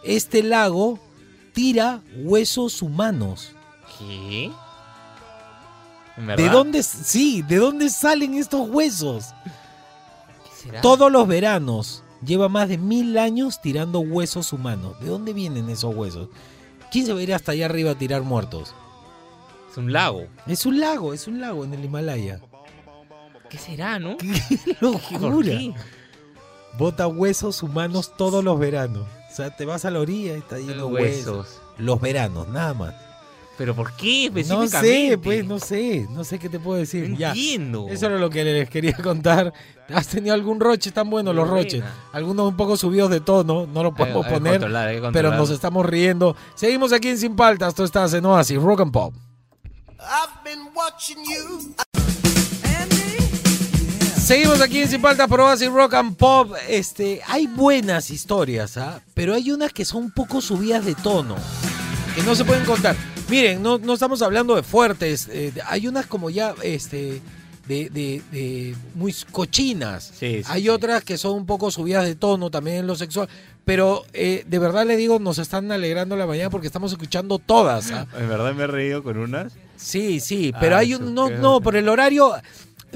[0.05, 0.99] este lago
[1.53, 3.53] tira huesos humanos.
[3.99, 4.51] ¿Qué?
[6.17, 9.27] ¿En ¿De dónde, sí, de dónde salen estos huesos?
[10.45, 10.81] ¿Qué será?
[10.81, 14.99] Todos los veranos lleva más de mil años tirando huesos humanos.
[15.01, 16.29] ¿De dónde vienen esos huesos?
[16.93, 18.75] ¿Quién se va a ir hasta allá arriba a tirar muertos?
[19.71, 20.27] Es un lago.
[20.47, 22.41] Es un lago, es un lago en el Himalaya.
[23.51, 24.17] ¿Qué será, no?
[24.19, 25.47] ¡Qué ¿Por locura!
[25.49, 25.75] qué?
[26.79, 29.07] Bota huesos humanos todos los veranos.
[29.35, 31.37] O sea, te vas a la orilla y está lleno de huesos.
[31.39, 31.61] Huesos.
[31.79, 32.95] Los veranos, nada más.
[33.59, 35.09] ¿Pero por qué No específicamente?
[35.11, 36.07] sé, pues, no sé.
[36.09, 37.11] No sé qué te puedo decir.
[37.11, 37.31] No ya.
[37.31, 37.89] entiendo.
[37.91, 39.53] Eso era lo que les quería contar.
[39.93, 40.91] ¿Has tenido algún roche?
[40.91, 41.83] Están buenos los roches.
[42.13, 44.53] Algunos un poco subidos de tono, no lo podemos hay poner.
[44.53, 46.37] controlar, hay que Pero nos estamos riendo.
[46.55, 47.75] Seguimos aquí en Sin Paltas.
[47.75, 49.15] Tú estás en Oasis, Rock and Pop.
[54.25, 56.55] Seguimos aquí en Sin Paltas por Oasis Rock and Pop.
[56.69, 59.01] Este, hay buenas historias, ¿ah?
[59.13, 61.37] Pero hay unas que son un poco subidas de tono.
[62.15, 62.97] Que no se pueden contar.
[63.29, 65.29] Miren, no, no estamos hablando de fuertes.
[65.31, 67.21] eh, hay unas como ya, este,
[67.69, 70.05] de, de- de muy cochinas.
[70.19, 70.69] Sí, sí, hay sí.
[70.71, 73.29] otras que son un poco subidas de tono también en lo sexual.
[73.67, 77.91] Pero eh, de verdad le digo, nos están alegrando la mañana porque estamos escuchando todas.
[77.93, 78.07] ¿ah?
[78.19, 79.53] En verdad me he reído con unas.
[79.77, 81.15] Sí, sí, pero Ah, hay eso, un.
[81.15, 82.33] No, no, por el horario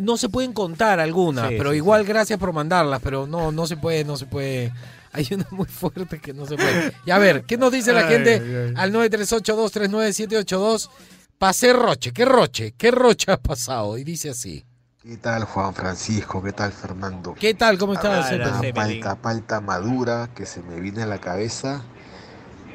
[0.01, 2.09] no se pueden contar algunas, Sí, pero sí, igual sí.
[2.09, 4.73] gracias por mandarlas, pero no, no se puede, no se puede.
[5.13, 6.93] Hay una muy fuerte que no se puede.
[7.07, 8.75] Y a ver, ¿qué nos dice la Ay, gente ay.
[8.77, 10.91] al 938239782?
[11.39, 12.75] Pasé Roche, ¿qué Roche?
[12.77, 13.97] ¿Qué Roche ha pasado?
[13.97, 14.65] Y dice así.
[15.03, 16.43] ¿Qué tal Juan Francisco?
[16.43, 17.35] ¿Qué tal Fernando?
[17.39, 17.79] ¿Qué tal?
[17.79, 18.33] ¿Cómo estás?
[18.33, 21.83] Una palta, palta madura que se me viene a la cabeza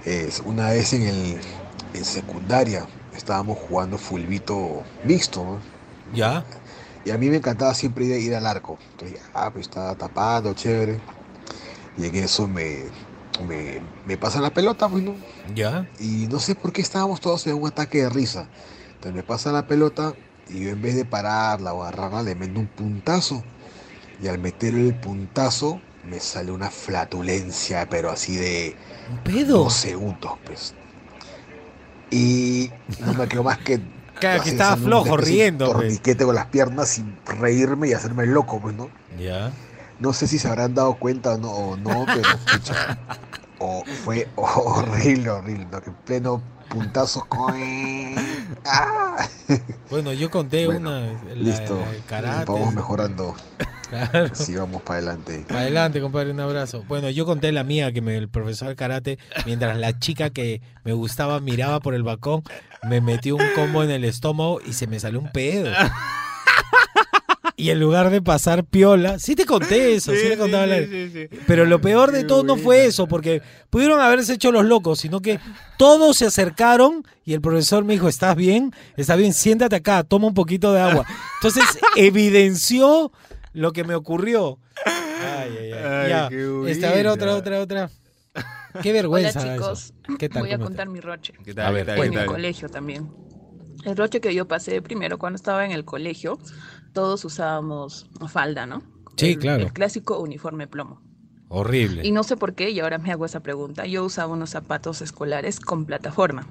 [0.06, 1.38] es una vez en el
[1.94, 5.60] en secundaria estábamos jugando fulbito mixto, ¿no?
[6.16, 6.44] ¿Ya?
[7.06, 8.80] Y a mí me encantaba siempre ir, ir al arco.
[8.92, 11.02] Entonces, ah, pues estaba tapando, chévere.
[11.98, 12.86] Y en eso me,
[13.48, 15.16] me, me pasan la pelota, pues, ¿no?
[15.54, 15.88] ¿Ya?
[16.00, 18.48] Y no sé por qué estábamos todos en un ataque de risa.
[18.96, 20.13] Entonces me pasa la pelota
[20.50, 23.44] y yo en vez de pararla o agarrarla le meto un puntazo.
[24.22, 28.76] Y al meter el puntazo me sale una flatulencia, pero así de
[29.12, 29.58] ¿Un pedo?
[29.66, 30.74] dos segundos, pues.
[32.12, 33.80] Y no me quedó más que.
[34.24, 35.78] Claro, que estaba flojo, riendo, pues.
[35.78, 38.90] Torniquete con las piernas y reírme y hacerme loco, pues, ¿no?
[39.20, 39.52] Ya.
[40.00, 42.30] No sé si se habrán dado cuenta o no, o no pero
[43.60, 45.82] o fue horrible, horrible, ¿no?
[45.82, 46.42] Que en pleno
[46.74, 47.26] puntazo.
[47.28, 48.16] ¡coin!
[48.66, 49.28] ¡Ah!
[49.90, 51.00] Bueno, yo conté Bueno, una.
[51.02, 52.52] la- Listo, la del karate.
[52.52, 53.36] vamos mejorando.
[53.90, 54.26] Claro.
[54.32, 55.46] Así vamos para adelante.
[55.50, 56.84] Adelante, compadre, un abrazo.
[56.88, 60.62] Bueno, yo conté la mía, que me, el profesor de karate, mientras la chica que
[60.84, 62.42] me gustaba miraba por el balcón,
[62.82, 65.70] me metió un combo en el estómago y se me salió un pedo.
[67.56, 70.82] Y en lugar de pasar piola, sí te conté eso, sí, le contaba la-
[71.46, 75.20] Pero lo peor de todo no fue eso, porque pudieron haberse hecho los locos, sino
[75.22, 75.39] que
[75.78, 78.72] todos se acercaron y el profesor me dijo, ¿estás bien?
[78.98, 81.06] Está bien, siéntate acá, toma un poquito de agua.
[81.36, 81.63] Entonces
[81.96, 83.12] evidenció
[83.54, 84.58] lo que me ocurrió.
[84.86, 85.84] Ay, ay, ay.
[85.84, 87.89] Ay, Ya, qué este, a ver, otra, otra, otra.
[88.82, 89.39] Qué vergüenza.
[89.42, 89.63] Hola eso.
[89.76, 90.42] chicos, ¿Qué tal?
[90.42, 91.34] voy a ¿Cómo contar mi roche.
[91.46, 91.74] ¿Qué A tal?
[91.76, 91.98] ver, ¿Qué tal?
[92.00, 92.26] En ¿Qué mi tal?
[92.26, 93.12] colegio también.
[93.86, 96.39] El roche que yo pasé primero cuando estaba en el colegio,
[96.94, 98.82] todos usábamos falda, ¿no?
[99.18, 99.64] Sí, El- claro.
[99.66, 101.02] El clásico uniforme plomo.
[101.50, 102.02] Horrible.
[102.04, 103.86] Y no sé por qué, y ahora me hago esa pregunta.
[103.86, 106.48] Yo usaba unos zapatos escolares con plataforma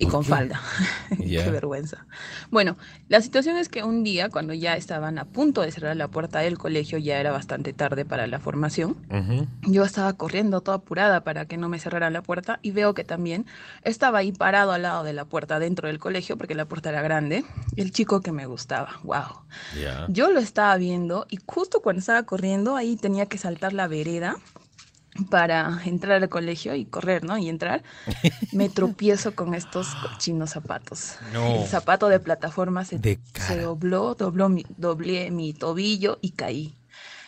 [0.00, 0.30] y ¿Por con qué?
[0.30, 0.60] falda.
[1.18, 2.06] Qué vergüenza.
[2.50, 6.08] Bueno, la situación es que un día, cuando ya estaban a punto de cerrar la
[6.08, 8.96] puerta del colegio, ya era bastante tarde para la formación.
[9.62, 13.04] Yo estaba corriendo toda apurada para que no me cerraran la puerta y veo que
[13.04, 13.44] también
[13.82, 17.02] estaba ahí parado al lado de la puerta dentro del colegio porque la puerta era
[17.02, 17.44] grande,
[17.76, 19.00] el chico que me gustaba.
[19.04, 19.42] Wow.
[20.08, 24.38] Yo lo estaba viendo y justo cuando estaba corriendo ahí tenía que saltar la vereda
[25.28, 27.36] para entrar al colegio y correr, ¿no?
[27.38, 27.82] Y entrar,
[28.52, 31.16] me tropiezo con estos cochinos zapatos.
[31.32, 31.62] No.
[31.62, 36.74] El zapato de plataforma se, De se dobló, dobló mi, doblé mi tobillo y caí.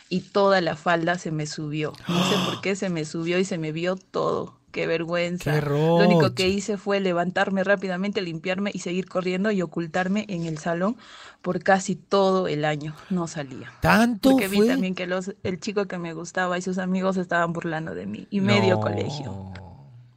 [0.09, 1.93] Y toda la falda se me subió.
[2.07, 4.59] No sé por qué se me subió y se me vio todo.
[4.73, 5.53] Qué vergüenza.
[5.53, 5.61] Qué
[5.97, 10.57] Lo único que hice fue levantarme rápidamente, limpiarme y seguir corriendo y ocultarme en el
[10.57, 10.97] salón
[11.41, 12.95] por casi todo el año.
[13.09, 13.71] No salía.
[13.81, 14.67] ¿Tanto Porque vi fue?
[14.67, 18.27] también que los, el chico que me gustaba y sus amigos estaban burlando de mí.
[18.31, 18.81] Y medio No.
[18.81, 19.37] colegio.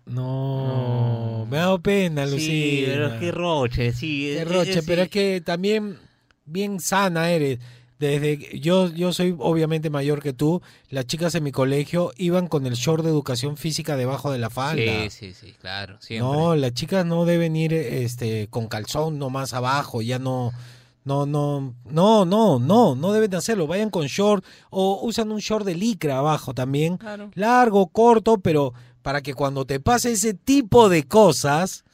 [0.06, 2.38] No, me ha dado pena, Lucía.
[2.38, 4.30] Sí, pero qué roche, sí.
[4.32, 5.06] Qué eh, roche, eh, pero sí.
[5.06, 5.98] es que también
[6.44, 7.58] bien sana eres.
[7.98, 12.46] Desde que- yo, yo soy obviamente mayor que tú, las chicas en mi colegio iban
[12.46, 15.08] con el short de educación física debajo de la falda.
[15.08, 16.30] Sí, sí, sí, claro, siempre.
[16.30, 20.52] no, las chicas no deben ir este con calzón nomás abajo, ya no
[21.04, 25.38] no no no no no no deben de hacerlo, vayan con short o usan un
[25.38, 27.30] short de licra abajo también, Claro.
[27.34, 31.84] largo, corto, pero para que cuando te pase ese tipo de cosas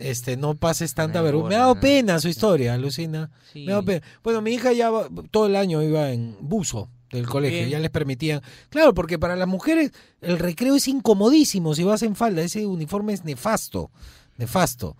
[0.00, 1.48] este no pases tanta vergüenza.
[1.50, 3.30] Me ha dado pena su historia, Lucina.
[3.52, 3.60] Sí.
[3.66, 4.06] Me ha dado pena.
[4.24, 4.90] Bueno, mi hija ya
[5.30, 7.70] todo el año iba en buzo del colegio, Bien.
[7.70, 8.40] ya les permitían.
[8.68, 13.12] Claro, porque para las mujeres el recreo es incomodísimo si vas en falda, ese uniforme
[13.12, 13.90] es nefasto,
[14.36, 14.96] nefasto.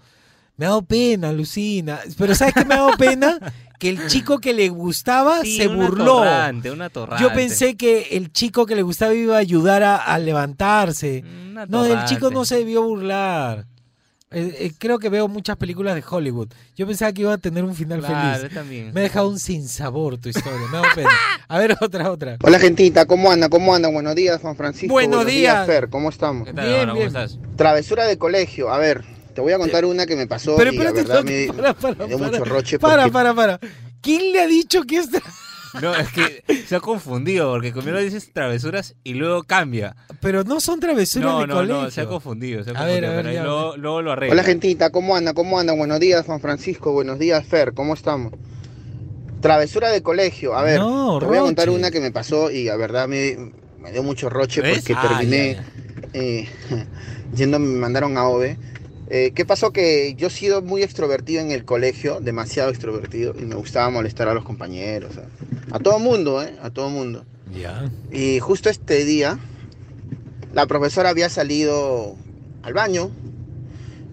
[0.57, 2.01] Me ha dado pena, Lucina.
[2.19, 3.39] Pero ¿sabes qué me ha dado pena?
[3.81, 6.17] Que el chico que le gustaba Sí, se una burló.
[6.19, 7.23] torrante, una torrante.
[7.25, 11.25] Yo pensé que el chico que le gustaba iba a ayudar a, a levantarse.
[11.51, 13.65] Una No, el chico no se debió burlar.
[14.33, 16.51] Eh, eh, creo que veo muchas películas de Hollywood.
[16.77, 18.55] Yo pensaba que iba a tener un final Claro, feliz.
[18.55, 18.93] también.
[18.95, 20.61] Me ha dejado un sinsabor tu historia.
[20.71, 21.11] Me pena.
[21.49, 22.37] A ver, otra, otra.
[22.41, 23.49] Hola gentita, ¿cómo anda?
[23.49, 23.89] ¿Cómo anda?
[23.89, 24.93] Buenos días, Juan Francisco.
[24.93, 25.67] Buenos días.
[25.67, 26.47] Fer, ¿cómo estamos?
[26.47, 26.95] ¿Qué tal, Bien, hermano?
[26.95, 27.13] bien.
[27.13, 27.41] ¿Cómo estás?
[27.57, 29.03] Travesura de colegio, a ver,
[29.35, 31.95] te voy a contar una que me pasó Pero y la verdad me, para, para,
[31.97, 32.31] me dio para.
[32.31, 33.61] mucho roche Para, porque para, para.
[34.01, 35.21] ¿Quién le ha dicho que esta...
[35.81, 39.95] No, es que se ha confundido, porque primero dices travesuras y luego cambia.
[40.21, 41.83] Pero no son travesuras No, de no, colegio.
[41.83, 42.65] no, se ha confundido.
[42.65, 44.33] Se ha A ver, confundido, a ver, pero ahí ya, luego, luego lo arregla.
[44.35, 45.35] Hola gentita, ¿cómo anda?
[45.35, 45.73] ¿Cómo anda?
[45.73, 46.93] Buenos días, Juan Francisco.
[46.93, 47.73] Buenos días, Fer.
[47.75, 48.33] ¿Cómo estamos?
[49.41, 50.55] Travesura de colegio.
[50.55, 53.53] A ver, No, te voy a contar una que me pasó y la verdad me,
[53.79, 54.79] me dio mucho roche ¿Ves?
[54.79, 55.65] porque Ah, terminé ya,
[56.13, 56.49] eh,
[57.35, 58.59] yendo, me mandaron a OVE.
[59.13, 59.73] Eh, ¿Qué pasó?
[59.73, 64.29] Que yo he sido muy extrovertido en el colegio, demasiado extrovertido, y me gustaba molestar
[64.29, 66.55] a los compañeros, a, a todo mundo, ¿eh?
[66.63, 67.25] A todo mundo.
[67.53, 67.91] Ya.
[68.13, 69.37] Y justo este día,
[70.55, 72.15] la profesora había salido
[72.63, 73.11] al baño.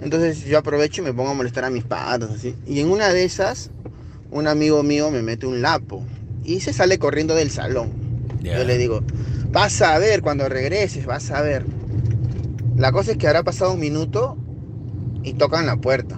[0.01, 2.55] Entonces yo aprovecho y me pongo a molestar a mis patas, así.
[2.65, 3.69] Y en una de esas,
[4.31, 6.03] un amigo mío me mete un lapo.
[6.43, 7.91] Y se sale corriendo del salón.
[8.41, 8.57] Ya.
[8.57, 9.03] Yo le digo,
[9.51, 11.65] vas a ver cuando regreses, vas a ver.
[12.75, 14.37] La cosa es que habrá pasado un minuto
[15.27, 16.17] y tocan la puerta.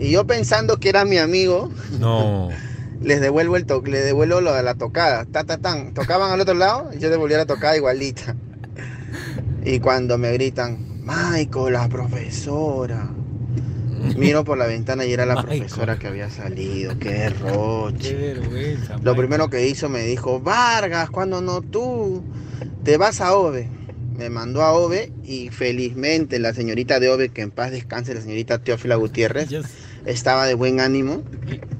[0.00, 2.48] Y yo pensando que era mi amigo, No.
[3.00, 5.24] les devuelvo el to- le devuelvo lo de la tocada.
[5.26, 5.92] Ta, ta, tan.
[5.94, 8.34] Tocaban al otro lado, y yo devolví la tocada igualita.
[9.64, 13.08] Y cuando me gritan, Michael, la profesora.
[14.16, 15.58] Miro por la ventana y era la Michael.
[15.60, 16.98] profesora que había salido.
[16.98, 18.14] Qué Qué roche.
[18.16, 18.94] vergüenza.
[18.94, 19.16] Lo Michael.
[19.16, 22.24] primero que hizo me dijo, Vargas, cuando no tú,
[22.82, 23.68] te vas a OVE.
[24.16, 28.20] Me mandó a Ove y felizmente la señorita de Ove, que en paz descanse, la
[28.20, 29.48] señorita Teófila Gutiérrez,
[30.06, 31.22] estaba de buen ánimo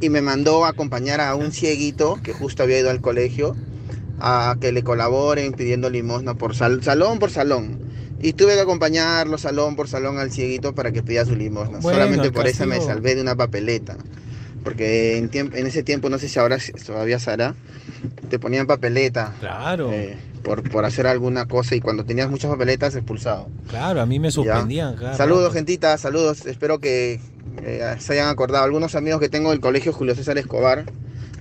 [0.00, 3.56] y me mandó a acompañar a un cieguito que justo había ido al colegio
[4.20, 7.80] a que le colaboren pidiendo limosna por sal- salón por salón.
[8.20, 11.78] Y tuve que acompañarlo salón por salón al cieguito para que pida su limosna.
[11.80, 13.96] Bueno, Solamente por eso me salvé de una papeleta.
[14.64, 17.54] Porque en, tiemp- en ese tiempo, no sé si ahora todavía será,
[18.30, 19.34] te ponían papeleta.
[19.40, 19.90] Claro.
[19.92, 23.48] eh, por, por hacer alguna cosa y cuando tenías muchas papeletas expulsado.
[23.68, 24.96] Claro, a mí me suspendían.
[25.16, 26.46] Saludos, gentita, saludos.
[26.46, 27.20] Espero que
[27.62, 28.64] eh, se hayan acordado.
[28.64, 30.84] Algunos amigos que tengo del colegio Julio César Escobar,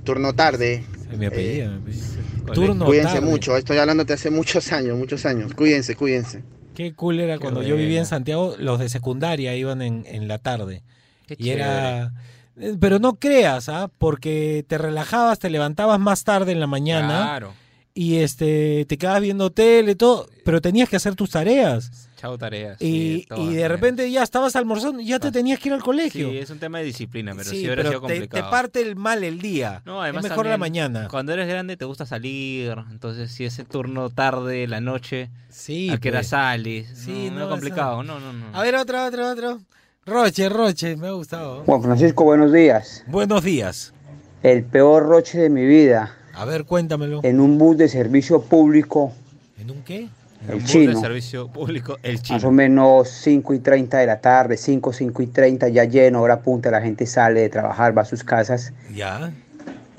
[0.04, 0.84] turno tarde.
[1.18, 2.06] Me apellida, Eh, me apellida.
[2.54, 3.26] Turno Cuídense tarde.
[3.28, 5.54] mucho, estoy hablando de hace muchos años, muchos años.
[5.54, 6.44] Cuídense, cuídense.
[6.76, 10.38] Qué cool era cuando yo vivía en Santiago, los de secundaria iban en, en la
[10.38, 10.84] tarde.
[11.28, 12.14] Qué y era...
[12.58, 13.90] eh, Pero no creas, ¿ah?
[13.98, 17.54] Porque te relajabas, te levantabas más tarde en la mañana Claro.
[17.94, 22.08] y este te quedabas viendo tele y todo, pero tenías que hacer tus tareas.
[22.18, 22.80] Chao tareas.
[22.80, 22.86] Y,
[23.22, 23.72] sí, todas y de tareas.
[23.72, 26.30] repente ya estabas almorzando ya te tenías que ir al colegio.
[26.30, 28.44] Sí, es un tema de disciplina, pero sí, Sí, hubiera pero sido te, complicado.
[28.46, 29.82] te parte el mal el día.
[29.86, 31.08] No, además es mejor la mañana.
[31.10, 35.98] Cuando eres grande te gusta salir, entonces si ese turno tarde, la noche, Sí, a
[35.98, 36.28] qué hora pues.
[36.28, 38.56] sales, Sí, no, no, no, complicado, no, no, no.
[38.56, 39.60] A ver, otro, otro, otro.
[40.06, 41.64] Roche, Roche, me ha gustado.
[41.64, 43.04] Juan Francisco, buenos días.
[43.08, 43.94] Buenos días.
[44.42, 46.16] El peor roche de mi vida.
[46.34, 47.20] A ver, cuéntamelo.
[47.24, 49.14] En un bus de servicio público,
[49.60, 50.10] ¿En un qué?
[50.48, 50.94] el Un bus chino.
[50.96, 52.48] de servicio público, el Más chino.
[52.48, 56.40] o menos 5 y 30 de la tarde, 5, 5 y 30, ya lleno, hora
[56.42, 58.74] punta, la gente sale de trabajar, va a sus casas.
[58.96, 59.32] Ya.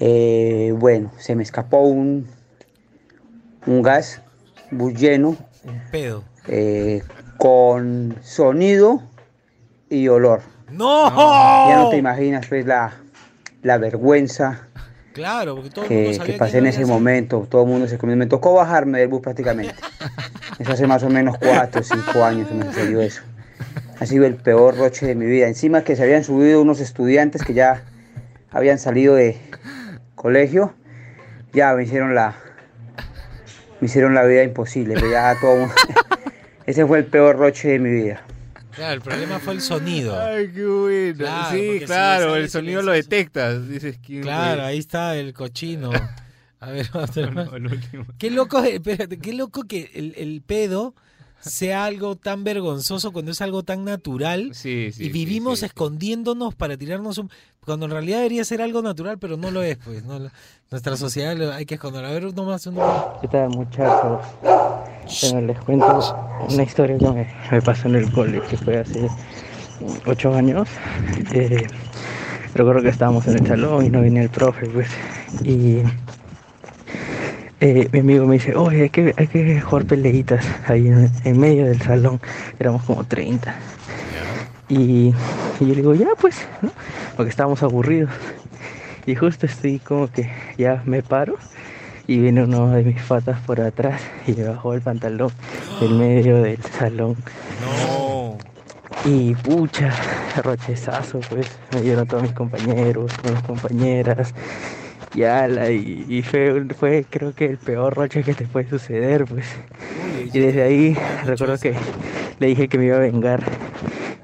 [0.01, 2.27] Eh, bueno, se me escapó un,
[3.69, 4.21] un gas,
[4.73, 6.25] bus lleno, Un pedo.
[6.49, 7.05] eh,
[7.38, 9.01] con sonido
[9.93, 10.41] y olor.
[10.71, 11.09] ¡No!
[11.69, 12.93] Ya no te imaginas pues la,
[13.63, 14.69] la vergüenza
[15.13, 17.87] Claro, porque todo el mundo que, sabía que pasé en ese momento, todo el mundo
[17.87, 19.75] se comió, me tocó bajarme del bus prácticamente.
[20.59, 23.21] Eso hace más o menos cuatro o cinco años que me sucedió eso.
[24.01, 25.49] Ha sido el peor roche de mi vida.
[25.49, 27.83] Encima que se habían subido unos estudiantes que ya
[28.51, 29.39] habían salido de
[30.15, 30.73] colegio,
[31.53, 32.35] ya me hicieron la,
[33.81, 35.75] me hicieron la vida imposible, pero ya todo mundo-
[36.67, 38.23] Ese fue el peor roche de mi vida.
[38.75, 40.19] Claro, el problema fue el sonido.
[40.19, 41.19] Ay, qué bueno.
[41.19, 43.69] Claro, sí, si claro, sale el sonido lo detectas.
[43.69, 45.91] Dices, ¿quién Claro, ahí está el cochino.
[46.61, 47.53] A ver, otro más.
[47.53, 48.07] el último.
[48.19, 50.95] Qué loco, espérate, qué loco que el, el pedo
[51.43, 55.67] sea algo tan vergonzoso cuando es algo tan natural Sí, sí, y vivimos sí, sí.
[55.67, 57.31] escondiéndonos para tirarnos un...
[57.65, 60.05] Cuando en realidad debería ser algo natural, pero no lo es, pues.
[60.05, 60.19] No,
[60.71, 62.09] nuestra sociedad lo- hay que esconderlo.
[62.09, 63.05] A ver, uno más, uno más.
[63.21, 64.21] ¿Qué tal muchachos?
[64.43, 66.17] Bueno, les cuento
[66.49, 69.09] una historia que me, me pasó en el cole, que fue hace
[70.07, 70.69] ocho años.
[71.33, 71.67] Eh,
[72.55, 74.89] recuerdo que estábamos en el salón y no venía el profe, pues.
[75.45, 75.83] Y
[77.62, 81.38] eh, mi amigo me dice, oye, hay que, hay que jugar peleitas ahí en, en
[81.38, 82.20] medio del salón.
[82.59, 83.55] Éramos como 30.
[84.68, 85.14] Y,
[85.61, 86.72] y yo le digo, ya pues, ¿no?
[87.16, 88.11] Porque estábamos aburridos.
[89.07, 91.37] Y justo estoy como que ya me paro
[92.09, 95.31] y viene uno de mis patas por atrás y me bajó el pantalón
[95.81, 97.16] en medio del salón.
[97.61, 98.38] No.
[99.05, 99.92] Y pucha,
[100.42, 104.35] rochezazo, pues me dieron todos mis compañeros, todas mis compañeras.
[105.14, 109.27] Y ala, y, y fue, fue creo que el peor roche que te puede suceder,
[109.27, 109.46] pues.
[110.33, 111.75] Y desde ahí recuerdo que
[112.38, 113.42] le dije que me iba a vengar.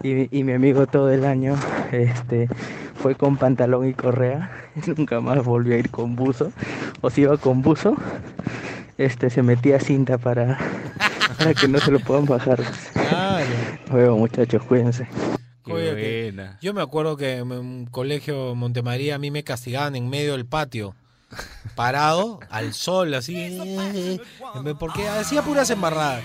[0.02, 1.56] Y, y mi amigo todo el año
[1.92, 2.48] este,
[2.94, 4.50] fue con pantalón y correa.
[4.96, 6.52] Nunca más volvió a ir con buzo.
[7.00, 7.96] O si iba con buzo,
[8.96, 10.58] este, se metía cinta para,
[11.36, 12.60] para que no se lo puedan bajar.
[13.08, 13.46] Claro.
[13.90, 15.08] Luego muchachos, cuídense.
[16.32, 16.58] Buena.
[16.60, 20.46] Yo me acuerdo que en un colegio Montemaría a mí me castigaban en medio del
[20.46, 20.94] patio,
[21.74, 24.20] parado al sol, así,
[24.78, 26.22] porque hacía puras embarradas.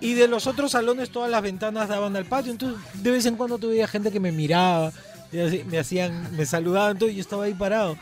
[0.00, 3.36] Y de los otros salones todas las ventanas daban al patio, entonces de vez en
[3.36, 4.92] cuando tuve gente que me miraba,
[5.30, 7.96] y así, me hacían, me saludaban, y yo estaba ahí parado.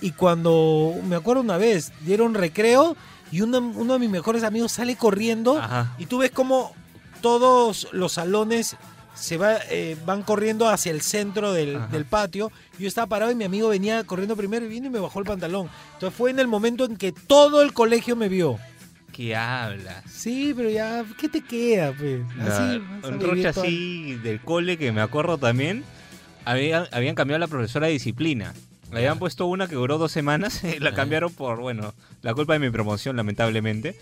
[0.00, 2.96] Y cuando, me acuerdo una vez, dieron recreo
[3.30, 5.94] y uno, uno de mis mejores amigos sale corriendo Ajá.
[5.98, 6.74] y tú ves como
[7.20, 8.76] todos los salones
[9.14, 12.50] se va, eh, van corriendo hacia el centro del, del patio.
[12.78, 15.26] Yo estaba parado y mi amigo venía corriendo primero y vino y me bajó el
[15.26, 15.68] pantalón.
[15.94, 18.58] Entonces fue en el momento en que todo el colegio me vio.
[19.12, 20.04] ¿Qué hablas?
[20.10, 21.92] Sí, pero ya, ¿qué te queda?
[21.92, 22.22] Pues?
[22.40, 25.84] Así, un roche así del cole que me acuerdo también.
[26.44, 28.54] Habían, habían cambiado la profesora de disciplina.
[28.90, 30.64] Le habían puesto una que duró dos semanas.
[30.64, 33.98] y la cambiaron por, bueno, la culpa de mi promoción, lamentablemente.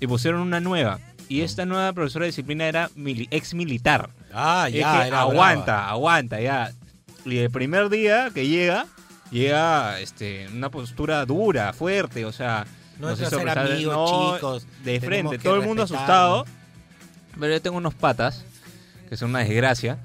[0.00, 0.98] Y pusieron una nueva.
[1.28, 4.10] Y esta nueva profesora de disciplina era mili- ex militar.
[4.32, 5.90] Ah, ya, dije, era aguanta, brava.
[5.90, 6.72] aguanta, ya.
[7.24, 8.86] Y el primer día que llega,
[9.30, 12.66] llega este, una postura dura, fuerte, o sea.
[13.00, 16.44] No nos es hizo prestar- amigos, no, chicos, De frente, que todo el mundo asustado.
[17.40, 18.44] Pero yo tengo unos patas,
[19.08, 19.98] que son una desgracia,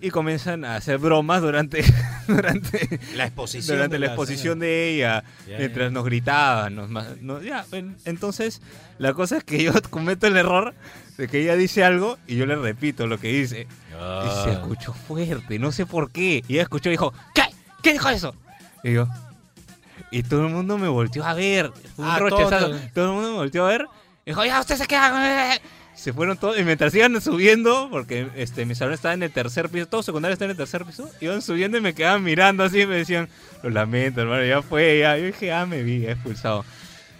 [0.00, 1.82] y comienzan a hacer bromas durante,
[2.28, 3.76] durante La exposición.
[3.76, 5.90] durante de la la exposición de ella, Ya, mientras ya.
[5.90, 6.74] nos gritaban.
[6.76, 8.60] Nos, ma- no- ya, en- entonces,
[8.98, 10.74] la cosa es que yo cometo el error
[11.16, 13.62] de que ella dice algo y yo le repito lo que dice.
[13.62, 14.42] Y Ah.
[14.44, 16.42] se escuchó fuerte, no sé por qué.
[16.46, 17.42] Y ella escuchó y dijo, ¿qué?
[17.82, 18.34] ¿Qué dijo eso?
[18.84, 19.08] Y yo...
[20.10, 21.72] Y todo el mundo me volteó a ver.
[21.96, 22.68] Fue un Ah, rochezazo.
[22.68, 23.86] todo- Todo el mundo me volteó a ver.
[24.24, 25.58] Y dijo, ya, usted se queda.
[26.06, 26.56] Se fueron todos.
[26.56, 30.34] Y mientras iban subiendo, porque este, mi salón estaba en el tercer piso, todo secundario
[30.34, 33.28] está en el tercer piso, iban subiendo y me quedaban mirando así y me decían,
[33.64, 35.18] lo lamento, hermano, ya fue, ya.
[35.18, 36.64] Yo dije, ah, me vi, expulsado.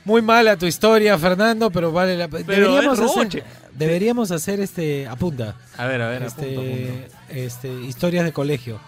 [0.05, 2.45] Muy mala tu historia, Fernando, pero vale la pena.
[2.47, 5.09] Deberíamos, hacer, deberíamos hacer este.
[5.09, 5.57] Apunta.
[5.77, 7.17] A ver, a ver, este, apunto, apunto.
[7.31, 8.79] este, historias de colegio.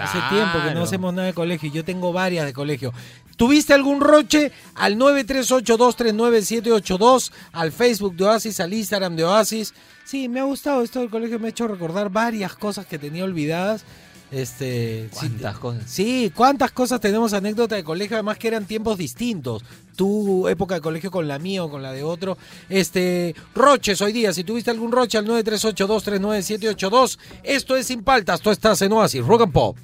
[0.00, 0.36] Hace Claro.
[0.36, 1.70] tiempo que no hacemos nada de colegio.
[1.70, 2.94] Yo tengo varias de colegio.
[3.36, 4.52] ¿Tuviste algún roche?
[4.74, 9.74] Al 938239782, al Facebook de Oasis, al Instagram de Oasis.
[10.04, 11.38] Sí, me ha gustado esto del colegio.
[11.38, 13.84] Me ha hecho recordar varias cosas que tenía olvidadas.
[14.32, 15.82] Este, ¿Cuántas sí, cosas?
[15.86, 19.62] Sí, cuántas cosas tenemos anécdota de colegio, además que eran tiempos distintos.
[19.94, 22.38] Tu época de colegio con la mía o con la de otro.
[22.70, 28.48] Este, roches hoy día, si tuviste algún roche al 938239782, esto es Sin Paltas, tú
[28.50, 29.76] estás en Oasis, Rock and Pop.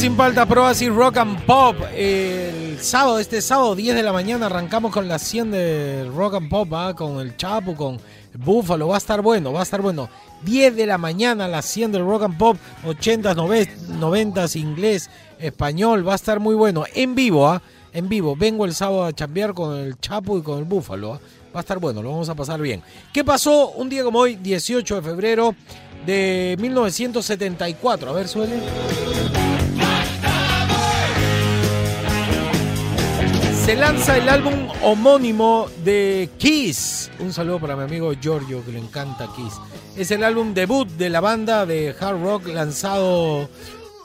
[0.00, 1.76] Sin Paltas Pro Oasis Rock and Pop.
[1.94, 6.48] El sábado, este sábado, 10 de la mañana, arrancamos con la 100 de Rock and
[6.48, 6.94] Pop, ¿ah?
[6.96, 8.88] con el Chapo, con el Búfalo.
[8.88, 10.08] Va a estar bueno, va a estar bueno.
[10.44, 13.34] 10 de la mañana, la 100 del Rock and Pop, 80s,
[14.00, 16.08] 90s, inglés, español.
[16.08, 16.84] Va a estar muy bueno.
[16.94, 17.60] En vivo, ¿ah?
[17.92, 18.34] En vivo.
[18.34, 21.12] Vengo el sábado a chambear con el Chapo y con el Búfalo.
[21.12, 21.20] ¿ah?
[21.54, 22.82] Va a estar bueno, lo vamos a pasar bien.
[23.12, 25.54] ¿Qué pasó un día como hoy, 18 de febrero
[26.06, 28.08] de 1974?
[28.08, 28.60] A ver, suele.
[33.64, 37.10] Se lanza el álbum homónimo de Kiss.
[37.20, 39.54] Un saludo para mi amigo Giorgio que le encanta Kiss.
[39.96, 43.48] Es el álbum debut de la banda de hard rock lanzado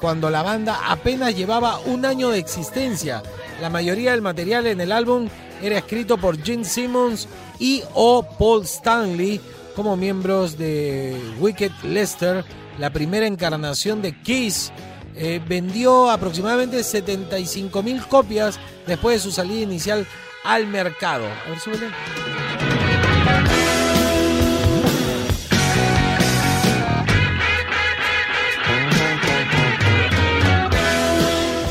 [0.02, 3.24] cuando la banda apenas llevaba un año de existencia.
[3.62, 5.30] La mayoría del material en el álbum
[5.64, 7.28] era escrito por Gene Simmons
[7.58, 9.40] y o Paul Stanley
[9.76, 12.44] como miembros de Wicked Lester,
[12.78, 14.72] la primera encarnación de Kiss.
[15.18, 20.06] Eh, vendió aproximadamente 75 mil copias después de su salida inicial
[20.44, 21.26] al mercado.
[21.26, 21.88] A ver, súbele.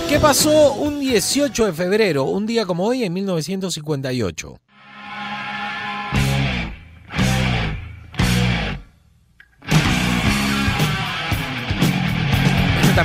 [0.08, 4.60] ¿Qué pasó un 18 de febrero, un día como hoy en 1958?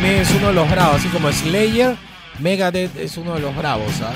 [0.03, 1.95] Es uno de los bravos, así como Slayer,
[2.39, 3.91] Megadeth es uno de los bravos.
[4.01, 4.13] ¿ah?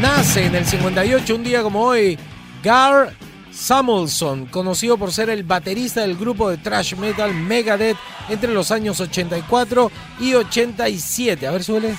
[0.00, 2.18] Nace en el 58, un día como hoy,
[2.62, 3.12] Gar
[3.52, 7.98] Samuelson, conocido por ser el baterista del grupo de thrash metal Megadeth
[8.28, 9.90] entre los años 84
[10.20, 11.46] y 87.
[11.46, 11.94] A ver, suele.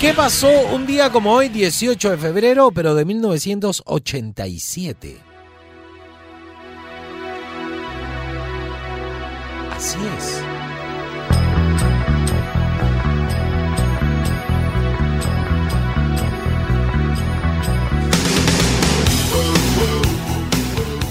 [0.00, 5.35] ¿Qué pasó un día como hoy, 18 de febrero, pero de 1987?
[9.76, 10.42] Así es.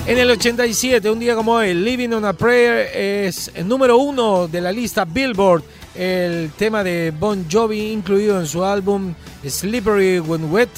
[0.07, 4.47] En el 87, un día como hoy, Living on a Prayer es el número uno
[4.47, 5.63] de la lista Billboard.
[5.93, 9.13] El tema de Bon Jovi, incluido en su álbum
[9.47, 10.69] Slippery When Wet,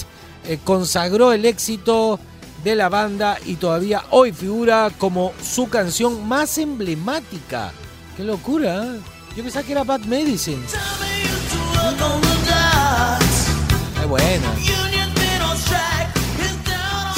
[0.46, 2.20] eh, consagró el éxito
[2.64, 7.72] de la banda y todavía hoy figura como su canción más emblemática.
[8.16, 8.84] ¡Qué locura!
[8.84, 9.00] ¿eh?
[9.36, 10.64] Yo pensaba que era Bad Medicine.
[14.00, 14.54] ¡Qué buena!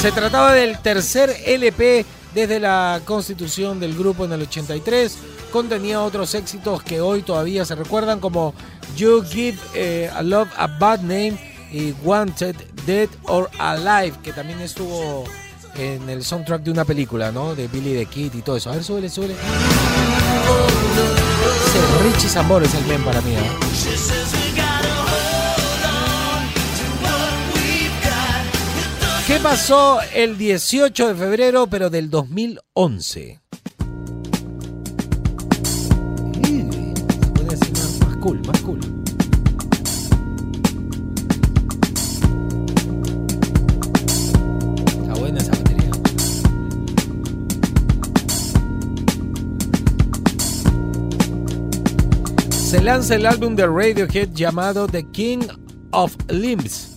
[0.00, 5.18] Se trataba del tercer LP desde la constitución del grupo en el 83.
[5.52, 8.54] Contenía otros éxitos que hoy todavía se recuerdan como
[8.96, 12.56] You Give eh, a Love a Bad Name y Wanted,
[12.86, 15.24] Dead or Alive, que también estuvo
[15.76, 17.54] en el soundtrack de una película, ¿no?
[17.54, 18.70] De Billy the Kid y todo eso.
[18.70, 19.34] A ver, súbele, súbele.
[22.02, 23.50] Richie Sambor es el men para mí, ¿eh?
[29.26, 33.40] ¿Qué pasó el 18 de febrero, pero del 2011?
[36.48, 36.70] Mm,
[37.48, 38.99] se más cool, más cool.
[52.70, 55.40] Se lanza el álbum de Radiohead llamado The King
[55.90, 56.90] of Limbs.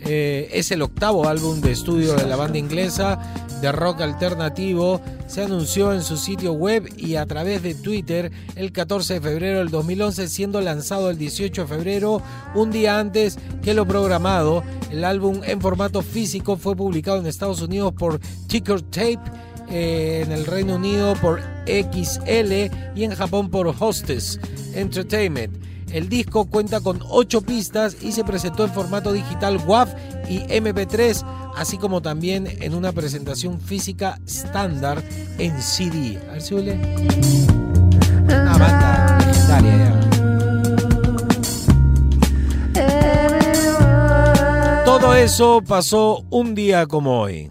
[0.00, 3.18] Eh, es el octavo álbum de estudio de la banda inglesa
[3.62, 5.00] de rock alternativo.
[5.26, 9.60] Se anunció en su sitio web y a través de Twitter el 14 de febrero
[9.60, 12.20] del 2011, siendo lanzado el 18 de febrero,
[12.54, 14.62] un día antes que lo programado.
[14.90, 19.20] El álbum en formato físico fue publicado en Estados Unidos por Ticker Tape.
[19.68, 24.40] Eh, en el Reino Unido por XL y en Japón por Hostess
[24.74, 25.54] Entertainment.
[25.92, 29.88] El disco cuenta con 8 pistas y se presentó en formato digital WAV
[30.28, 31.24] y MP3,
[31.56, 35.04] así como también en una presentación física estándar
[35.38, 36.18] en CD.
[36.28, 36.54] A ver si.
[36.54, 36.72] Una
[38.58, 40.00] banda legendaria ya.
[44.84, 47.50] Todo eso pasó un día como hoy.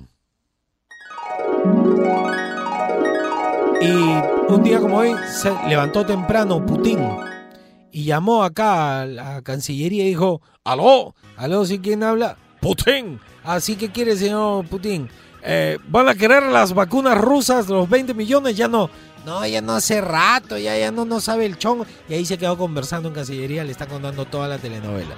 [3.83, 3.91] Y
[4.47, 6.99] un día como hoy se levantó temprano Putin
[7.91, 12.37] y llamó acá a la Cancillería y dijo, aló, aló, ¿sí quién habla?
[12.61, 13.19] Putin.
[13.43, 15.09] Así que quiere, señor Putin.
[15.43, 18.55] Eh, ¿Van a querer las vacunas rusas, los 20 millones?
[18.55, 18.89] Ya no.
[19.25, 21.85] No, ya no hace rato, ya, ya no, no sabe el chongo.
[22.07, 25.15] Y ahí se quedó conversando en Cancillería, le está contando toda la telenovela.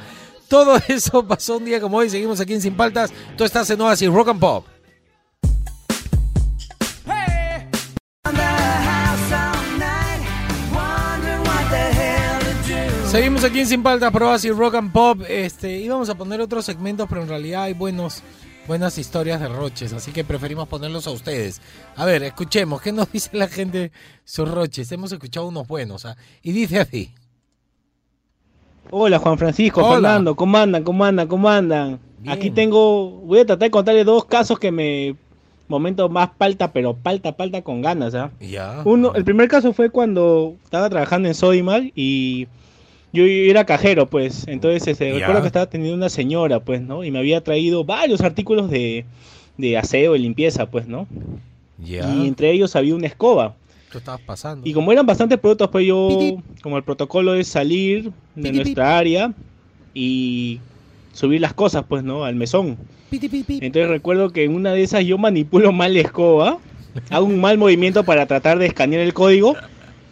[0.47, 2.09] Todo eso pasó un día como hoy.
[2.09, 3.13] Seguimos aquí en Sin Paltas.
[3.37, 4.65] Tú estás en Oasis Rock and Pop.
[13.15, 15.21] Seguimos aquí en Sin Paltas, Pro Oasis Rock and Pop.
[15.29, 18.21] Este, íbamos a poner otros segmentos, pero en realidad hay buenos,
[18.67, 21.61] buenas historias de roches, así que preferimos ponerlos a ustedes.
[21.95, 23.93] A ver, escuchemos, ¿qué nos dice la gente
[24.25, 24.91] sus roches?
[24.91, 26.17] Hemos escuchado unos buenos, ¿ah?
[26.43, 27.13] y dice así.
[28.91, 29.93] Hola Juan Francisco, Hola.
[29.93, 30.83] Fernando, ¿cómo andan?
[30.83, 31.27] ¿Cómo andan?
[31.29, 31.99] ¿Cómo andan?
[32.27, 35.15] Aquí tengo, voy a tratar de contarles dos casos que me
[35.69, 38.31] momento más palta, pero palta, palta con ganas, ¿ah?
[38.41, 38.81] Ya.
[38.83, 42.49] Uno, el primer caso fue cuando estaba trabajando en Sodimac y
[43.15, 44.47] yo era cajero, pues.
[44.47, 47.03] Entonces, este, recuerdo que estaba teniendo una señora, pues, ¿no?
[47.03, 49.05] Y me había traído varios artículos de,
[49.57, 51.07] de aseo y limpieza, pues, ¿no?
[51.77, 52.13] Ya.
[52.13, 53.55] Y entre ellos había una escoba.
[53.91, 54.67] Tú estabas pasando.
[54.67, 59.33] Y como eran bastantes productos, pues yo, como el protocolo es salir de nuestra área
[59.93, 60.59] y
[61.13, 62.25] subir las cosas, pues, ¿no?
[62.25, 62.77] Al mesón.
[63.61, 66.57] Entonces recuerdo que en una de esas yo manipulo mal la escoba,
[67.09, 69.55] hago un mal movimiento para tratar de escanear el código,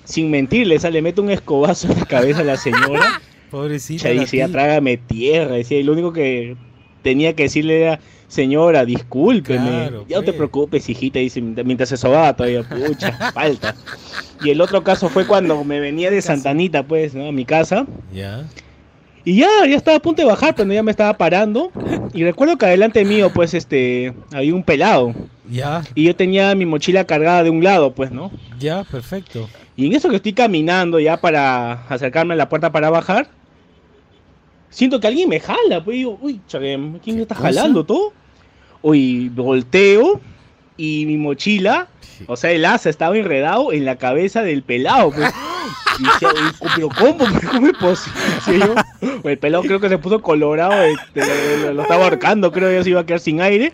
[0.04, 3.22] sin mentirle, o sea, le meto un escobazo en la cabeza a la señora.
[3.52, 4.12] Pobrecita.
[4.12, 6.56] Y decía, trágame tierra, decía, y lo único que
[7.04, 11.98] tenía que decirle era, señora, discúlpeme, Claro, ya no te preocupes, hijita, dice, mientras se
[11.98, 13.76] sobaba todavía, pucha, falta.
[14.44, 17.28] Y el otro caso fue cuando me venía de Santanita, pues, ¿no?
[17.28, 17.86] A mi casa.
[18.12, 18.44] Ya.
[19.26, 21.72] Y ya, ya estaba a punto de bajar, pero ya me estaba parando.
[22.14, 25.14] Y recuerdo que adelante mío, pues, este, había un pelado.
[25.50, 25.84] Ya.
[25.96, 28.32] Y yo tenía mi mochila cargada de un lado, pues, ¿no?
[28.60, 29.48] Ya, perfecto.
[29.76, 33.28] Y en eso que estoy caminando ya para acercarme a la puerta para bajar,
[34.70, 35.84] siento que alguien me jala.
[35.84, 38.14] Pues digo, uy, chaguem, ¿quién me está jalando todo?
[38.82, 40.20] Uy, volteo
[40.78, 41.88] y mi mochila,
[42.28, 45.12] o sea, el asa estaba enredado en la cabeza del pelado.
[45.12, 45.32] Pues.
[46.00, 47.26] Y decía, "Uy, pero ¿cómo?
[47.52, 48.66] ¿Cómo es posible?
[48.66, 49.30] Yo.
[49.30, 51.22] El pelado creo que se puso colorado, este,
[51.62, 53.74] lo, lo estaba ahorcando, creo que ya se iba a quedar sin aire.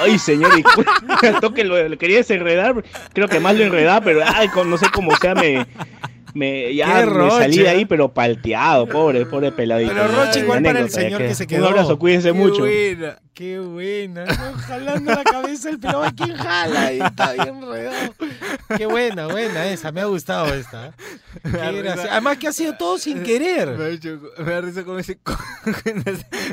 [0.00, 0.64] Ay, señor, y
[1.40, 5.14] toque lo, lo quería desenredar, creo que más lo enredaba, pero ay, no sé cómo
[5.16, 5.64] sea, me,
[6.34, 7.68] me, ya me salí de ¿eh?
[7.68, 9.92] ahí, pero palteado, pobre, pobre peladito.
[9.94, 11.66] Pero Roche igual para el señor que se quedó.
[11.66, 12.60] Un abrazo, cuídense Qué mucho.
[12.62, 14.24] buena, qué buena.
[14.24, 14.52] ¿no?
[14.58, 16.04] Jalando la cabeza el pelado.
[16.16, 16.80] ¿Quién jala?
[16.86, 18.14] Ahí está bien enredado.
[18.76, 19.92] Qué buena, buena esa.
[19.92, 20.86] Me ha gustado esta.
[20.86, 20.92] ¿eh?
[21.42, 22.08] Qué gracia.
[22.12, 23.76] Además que ha sido todo sin querer.
[23.76, 25.18] Me, ha hecho- me da risa como dice,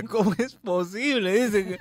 [0.10, 1.46] ¿cómo es posible?
[1.48, 1.78] Dice,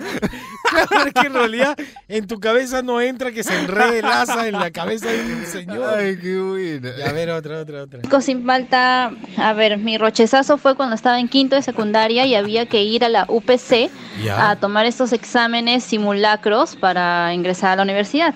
[0.70, 1.76] Claro, que en realidad
[2.08, 5.46] en tu cabeza no entra que se enrede el asa en la cabeza de un
[5.46, 5.94] señor.
[5.98, 6.90] Ay, qué buena.
[6.98, 8.02] Y a ver, otra, otra, otra.
[8.02, 12.34] Chicos, sin falta, a ver, mi rochezazo fue cuando estaba en quinto de secundaria y
[12.34, 13.90] había que ir a la UPC
[14.22, 14.50] Ya.
[14.50, 18.34] a tomar estos exámenes simulacros para ingresar a la universidad.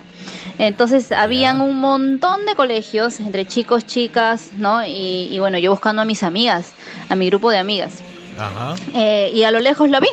[0.59, 4.85] Entonces, habían un montón de colegios, entre chicos, chicas, ¿no?
[4.87, 6.73] Y, y bueno, yo buscando a mis amigas,
[7.09, 7.95] a mi grupo de amigas.
[8.39, 8.75] Ajá.
[8.95, 10.09] Eh, y a lo lejos lo vi.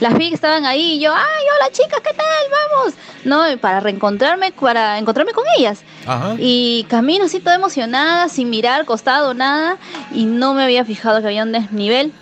[0.00, 2.26] Las vi que estaban ahí y yo, ay, hola chicas, ¿qué tal?
[2.50, 2.94] Vamos.
[3.24, 3.60] ¿No?
[3.60, 5.82] Para reencontrarme, para encontrarme con ellas.
[6.06, 6.34] Ajá.
[6.38, 9.76] Y camino así toda emocionada, sin mirar costado, nada.
[10.12, 12.12] Y no me había fijado que había un desnivel.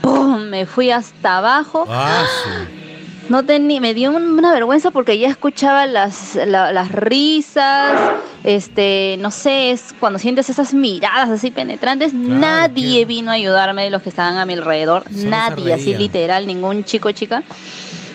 [0.00, 0.42] ¡Pum!
[0.42, 1.86] Me fui hasta abajo.
[1.88, 2.24] Ah,
[3.28, 7.92] No tenía, me dio un- una vergüenza porque ya escuchaba las, la- las risas,
[8.44, 13.90] este, no sé, es cuando sientes esas miradas así penetrantes, nadie vino a ayudarme de
[13.90, 17.42] los que estaban a mi alrededor, Solo nadie, así literal, ningún chico chica.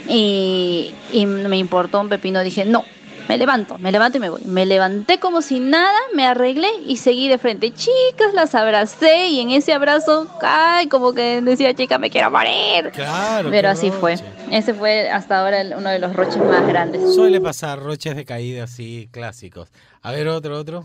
[0.07, 2.83] Y, y me importó un pepino, dije, no,
[3.29, 4.41] me levanto, me levanto y me voy.
[4.43, 7.71] Me levanté como si nada, me arreglé y seguí de frente.
[7.71, 12.89] Chicas, las abracé y en ese abrazo, ay, como que decía, chica, me quiero morir.
[12.91, 13.49] Claro.
[13.51, 14.15] Pero así fue.
[14.51, 17.13] Ese fue hasta ahora el- uno de los roches más grandes.
[17.13, 19.71] Suele pasar roches de caída así, clásicos.
[20.01, 20.83] A ver, otro, otro.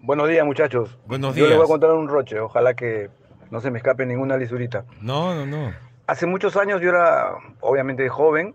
[0.00, 0.90] Buenos días, muchachos.
[1.06, 1.68] Buenos Yo les voy días.
[1.68, 3.10] a contar un roche, ojalá que
[3.50, 4.84] no se me escape ninguna lisurita.
[5.02, 5.72] No, no, no.
[6.06, 8.54] Hace muchos años yo era, obviamente, joven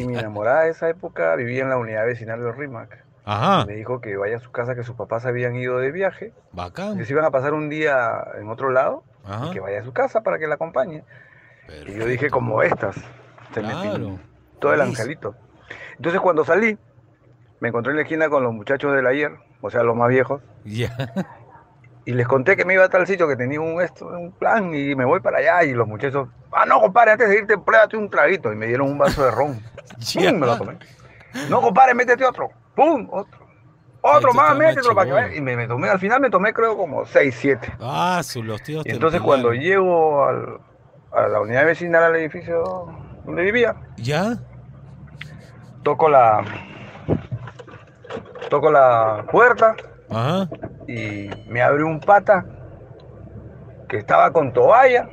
[0.00, 3.04] y mi enamorada de esa época vivía en la unidad vecinal de Rimac.
[3.24, 3.66] Ajá.
[3.66, 6.96] Me dijo que vaya a su casa, que sus papás habían ido de viaje, Bacán.
[6.96, 9.46] que se iban a pasar un día en otro lado Ajá.
[9.46, 11.04] y que vaya a su casa para que la acompañe.
[11.86, 12.96] Y yo dije, como estas,
[13.52, 14.18] se Claro.
[14.52, 15.34] pintó el angelito.
[15.96, 16.78] Entonces cuando salí,
[17.60, 20.40] me encontré en la esquina con los muchachos del ayer, o sea, los más viejos,
[20.64, 20.96] Ya.
[22.08, 24.72] y les conté que me iba a tal sitio, que tenía un, esto, un plan
[24.74, 25.64] y me voy para allá.
[25.64, 28.50] Y los muchachos, ah, no, compadre, antes de irte, pruébate un traguito.
[28.50, 29.60] Y me dieron un vaso de ron.
[30.14, 30.38] ¡Pum!
[30.38, 30.78] Me lo tomé.
[31.50, 32.48] No, compadre, métete otro.
[32.74, 33.06] ¡Pum!
[33.12, 33.46] Otro.
[34.00, 35.36] Otro más, métetelo para que.
[35.36, 37.72] Y me, me tomé, al final me tomé creo como 6, 7.
[37.78, 40.60] Ah, su, los tíos Y entonces cuando llego al-
[41.12, 42.86] a la unidad vecinal al edificio
[43.26, 44.38] donde vivía, ¿Ya?
[45.82, 46.42] toco la
[48.48, 49.76] toco la puerta
[50.10, 50.48] Ajá.
[50.86, 52.44] y me abre un pata
[53.88, 55.08] que estaba con toalla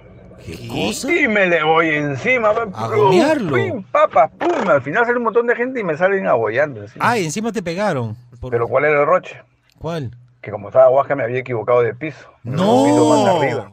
[0.45, 1.11] ¿Qué cosa?
[1.11, 3.53] y me le voy encima pum, ¿A golearlo?
[3.55, 7.09] pim, papas, pum, al final sale un montón de gente y me salen abollando encima.
[7.09, 8.15] Ah, y encima te pegaron.
[8.39, 9.41] Por- pero ¿cuál era el roche?
[9.79, 10.11] ¿Cuál?
[10.41, 12.29] que como estaba Huasca me había equivocado de piso
[13.37, 13.71] arriba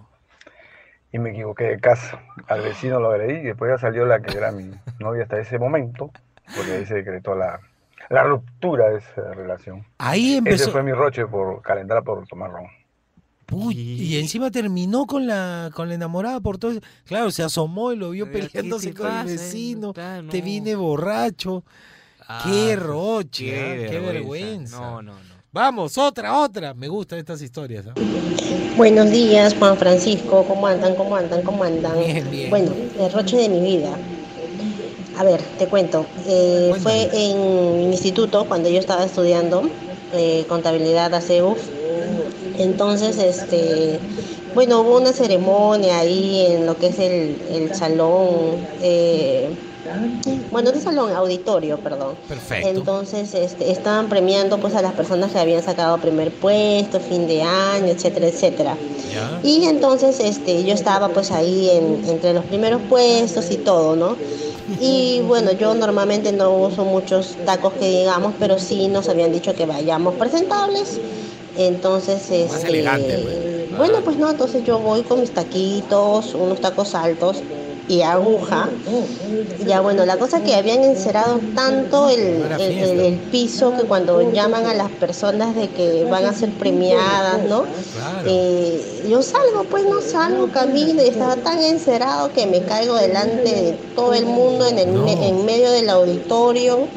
[1.12, 2.18] y me equivoqué de casa
[2.49, 5.59] al vecino lo agredí y después ya salió la que era mi novia hasta ese
[5.59, 6.11] momento
[6.57, 7.61] porque ahí se decretó la,
[8.11, 10.64] la ruptura de esa relación Ahí empezó.
[10.64, 12.66] ese fue mi roche por calentar por tomar ron
[13.50, 16.70] Uy, y encima terminó con la con la enamorada por todo.
[16.70, 16.80] eso.
[17.05, 19.92] Claro, se asomó y lo vio Pero, ¿qué peleándose con el vecino.
[19.92, 21.62] Claro, Te vine borracho.
[22.26, 23.90] Ah, qué roche, qué ¿ah?
[23.90, 24.11] qué vergüenza.
[24.12, 24.80] vergüenza.
[24.80, 25.32] No, no, no.
[25.53, 26.72] Vamos, otra, otra.
[26.72, 27.84] Me gustan estas historias.
[28.78, 30.44] Buenos días, Juan Francisco.
[30.48, 30.94] ¿Cómo andan?
[30.94, 31.42] ¿Cómo andan?
[31.42, 31.98] ¿Cómo andan?
[31.98, 32.48] Bien, bien.
[32.48, 33.90] Bueno, el roche de mi vida.
[35.18, 36.06] A ver, te cuento.
[36.26, 39.62] Eh, fue en mi instituto cuando yo estaba estudiando
[40.12, 41.60] eh, contabilidad ACEUF.
[42.58, 44.00] Entonces, este,
[44.54, 48.66] bueno, hubo una ceremonia ahí en lo que es el, el salón.
[48.80, 49.50] eh,
[50.50, 52.16] bueno, no salón, auditorio, perdón.
[52.28, 52.68] Perfecto.
[52.68, 57.42] Entonces este, estaban premiando pues a las personas que habían sacado primer puesto, fin de
[57.42, 58.76] año, etcétera, etcétera.
[59.42, 64.16] Y entonces este, yo estaba pues ahí en- entre los primeros puestos y todo, ¿no?
[64.81, 69.55] Y bueno, yo normalmente no uso muchos tacos que digamos, pero sí nos habían dicho
[69.55, 71.01] que vayamos presentables.
[71.57, 77.43] Entonces, este, elegante, bueno, pues no, entonces yo voy con mis taquitos, unos tacos altos
[77.89, 78.68] y aguja.
[79.66, 82.20] Ya bueno, la cosa que habían encerado tanto el,
[82.61, 86.51] el- el- el piso que cuando llaman a las personas de que van a ser
[86.53, 87.64] premiadas, ¿no?
[88.26, 93.43] Eh, yo salgo, pues no salgo, camino y estaba tan encerado que me caigo delante
[93.43, 96.89] de todo el mundo en, el, en medio del auditorio.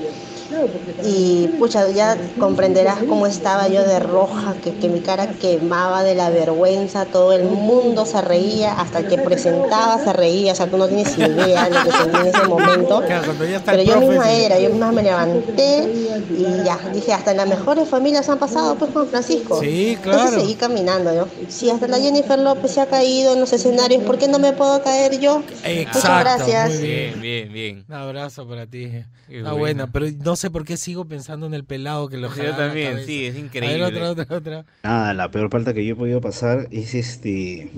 [1.03, 6.15] Y pucha, ya comprenderás cómo estaba yo de roja, que, que mi cara quemaba de
[6.15, 10.67] la vergüenza, todo el mundo se reía, hasta el que presentaba se reía, o sea,
[10.67, 13.01] tú no tienes idea de lo que sentí en ese momento.
[13.05, 13.33] Claro,
[13.65, 15.89] Pero yo profe, misma era, yo misma me levanté
[16.37, 19.59] y ya, dije, hasta en las mejores familias han pasado, pues Juan Francisco.
[19.61, 20.39] Sí, Entonces claro.
[20.41, 21.27] seguí caminando yo.
[21.47, 24.53] Si hasta la Jennifer López se ha caído en los escenarios, ¿por qué no me
[24.53, 25.39] puedo caer yo?
[25.39, 26.19] Muchas Exacto.
[26.19, 26.69] gracias.
[26.79, 27.21] Muy bien.
[27.21, 27.85] Bien, bien.
[27.87, 28.89] Un abrazo para ti.
[29.27, 29.85] Qué Está buena.
[29.85, 32.57] buena, pero no sé por qué sigo pensando en el pelado que lo Yo la
[32.57, 33.83] también, sí, es A ver, increíble.
[33.85, 34.65] otra, otra, otra.
[34.83, 37.71] Nada, la peor falta que yo he podido pasar es este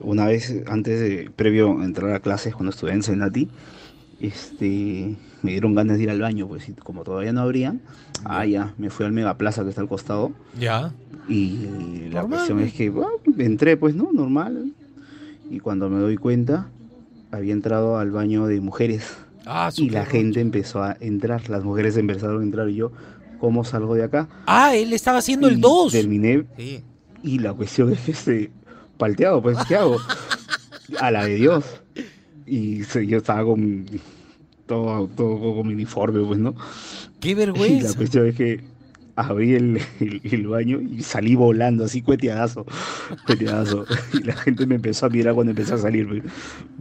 [0.00, 3.48] una vez antes de previo a entrar a clases cuando estuve en Senati,
[4.20, 7.80] este me dieron ganas de ir al baño, pues y como todavía no abrían,
[8.24, 10.92] ah ya, me fui al Mega Plaza que está al costado Ya.
[11.28, 14.72] y la Normal, cuestión es que bueno, entré pues no, normal.
[15.50, 16.68] Y cuando me doy cuenta,
[17.32, 19.16] había entrado al baño de mujeres.
[19.46, 22.92] Ah, y la gente empezó a entrar, las mujeres empezaron a entrar y yo,
[23.38, 24.28] ¿cómo salgo de acá?
[24.46, 25.92] Ah, él estaba haciendo el Y 2.
[25.92, 26.44] Terminé.
[27.22, 28.50] Y la cuestión es que estoy
[28.98, 29.96] palteado, pues, ¿qué hago?
[31.00, 31.64] A la de Dios.
[32.46, 33.86] Y se- yo estaba con
[34.66, 36.54] todo, todo con mi uniforme, pues, ¿no?
[37.20, 37.94] Qué Y la vergüenza.
[37.96, 38.60] cuestión es que
[39.16, 42.64] abrí el, el- el baño y salí volando, así cueteadazo.
[43.26, 43.84] Cueteadazo.
[44.12, 46.22] Y la gente me empezó a mirar cuando empecé a salir.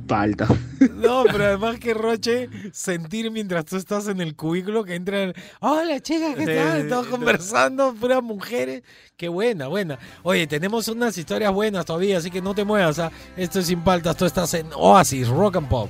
[0.08, 0.48] Palta.
[0.96, 6.00] No, pero además que Roche, sentir mientras tú estás en el cubículo que entran, hola
[6.00, 7.04] chicas, ¿qué tal?
[7.04, 7.10] sí.
[7.10, 8.84] conversando, puras mujeres.
[9.16, 10.00] Qué buena, buena.
[10.24, 13.00] Oye, tenemos unas historias buenas todavía, así que no te muevas.
[13.00, 13.12] ¿ah?
[13.38, 15.90] Esto es Sin Paltas, tú estás en Oasis, Rock and Pop.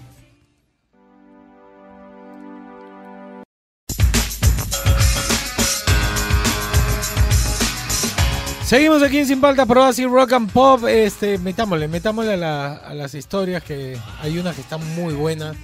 [8.69, 10.85] Seguimos aquí en Sin Paltas, pero así rock and pop.
[10.87, 15.57] Este, metámosle, metámosle a, la- a las historias que hay unas que están muy buenas.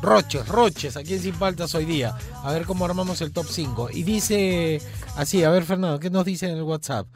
[0.00, 2.14] Roches, roches, aquí en Sin Paltas hoy día.
[2.44, 3.88] A ver cómo armamos el top 5.
[3.92, 4.80] Y dice
[5.16, 7.08] así, a ver Fernando, ¿qué nos dice en el WhatsApp?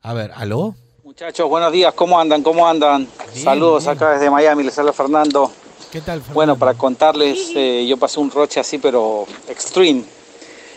[0.00, 0.74] A ver, ¿aló?
[1.04, 2.42] Muchachos, buenos días, ¿cómo andan?
[2.42, 3.06] ¿Cómo andan?
[3.34, 5.52] Saludos acá desde Miami, les habla Fernando.
[5.92, 6.32] ¿Qué tal, Fernando?
[6.32, 10.04] Bueno, para contarles, eh, yo pasé un roche así, pero extreme.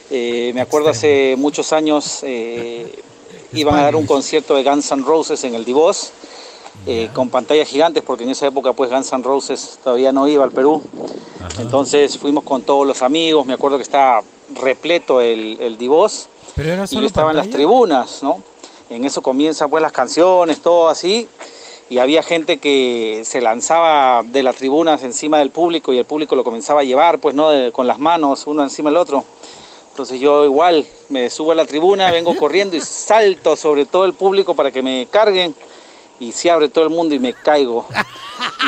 [0.10, 3.02] Eh, me acuerdo hace muchos años, eh,
[3.54, 6.12] iban a dar un concierto de Guns N' Roses en el Divos,
[6.88, 10.44] eh, con pantallas gigantes, porque en esa época pues Guns N' Roses todavía no iba
[10.44, 10.82] al Perú.
[11.60, 14.24] Entonces fuimos con todos los amigos, me acuerdo que estaba
[14.56, 16.28] repleto el, el Divos
[16.92, 17.58] y yo estaba en las pantalla?
[17.58, 18.42] tribunas, ¿no?
[18.90, 21.28] En eso comienzan pues las canciones, todo así,
[21.90, 26.36] y había gente que se lanzaba de las tribunas encima del público y el público
[26.36, 27.50] lo comenzaba a llevar, pues, ¿no?
[27.50, 29.24] De- con las manos, uno encima del otro.
[29.92, 34.14] Entonces yo igual me subo a la tribuna, vengo corriendo y salto sobre todo el
[34.14, 35.54] público para que me carguen
[36.20, 37.86] y se abre todo el mundo y me caigo.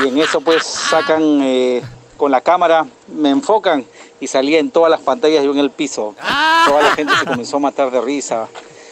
[0.04, 1.82] Y en eso pues sacan eh,
[2.18, 3.86] con la cámara, me enfocan
[4.20, 6.14] y salía en todas las pantallas yo en el piso.
[6.68, 8.48] Toda la gente se comenzó a matar de risa.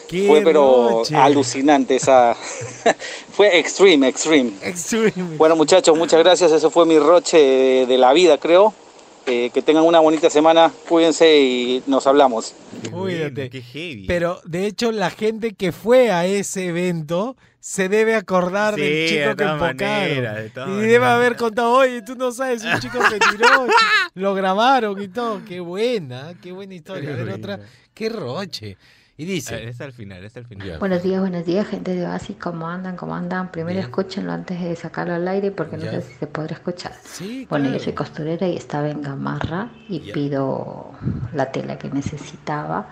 [0.08, 1.16] ¡Qué Fue pero noche!
[1.16, 2.36] alucinante esa...
[3.34, 4.54] fue extreme, extreme.
[4.62, 5.14] Extreme.
[5.38, 6.52] Bueno muchachos, muchas gracias.
[6.52, 8.74] Eso fue mi roche de, de la vida, creo.
[9.28, 10.72] Eh, que tengan una bonita semana.
[10.90, 12.56] Cuídense y nos hablamos.
[12.92, 13.52] Cuídate.
[14.08, 18.92] Pero de hecho, la gente que fue a ese evento se debe acordar Sí, del
[18.92, 22.98] de chico que maneras, de y debe haber contado, oye, tú no sabes, un chico
[23.08, 23.48] se tiró,
[24.16, 25.42] lo grabaron y todo.
[25.48, 27.14] Qué buena, qué buena historia.
[27.14, 27.60] A ver, otra,
[27.94, 28.78] qué roche.
[29.22, 29.70] Y dice.
[29.70, 30.80] Es al final, es al final.
[30.80, 32.38] Buenos días, buenos días, gente de Oasis.
[32.42, 32.96] ¿Cómo andan?
[32.96, 33.52] ¿Cómo andan?
[33.52, 33.86] Primero Bien.
[33.86, 36.94] escúchenlo antes de sacarlo al aire porque no sé si se podrá escuchar.
[37.04, 37.78] Sí, bueno, claro.
[37.78, 40.90] yo soy costurera y estaba en Gamarra y pido
[41.36, 42.90] la tela que necesitaba,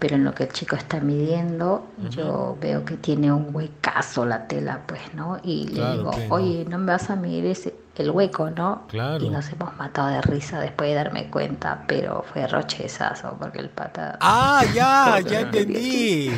[0.00, 4.48] pero en lo que el chico está midiendo, yo veo que tiene un huecazo la
[4.48, 5.38] tela, pues, ¿no?
[5.44, 6.34] Y le digo, que no.
[6.34, 8.86] oye, no me vas a medir ese, el hueco, ¿no?
[8.88, 9.24] Claro.
[9.24, 13.70] Y nos hemos matado de risa después de darme cuenta, pero fue rochezazo porque el
[13.70, 14.18] pata...
[14.20, 16.30] Ah, ya, ya entendí.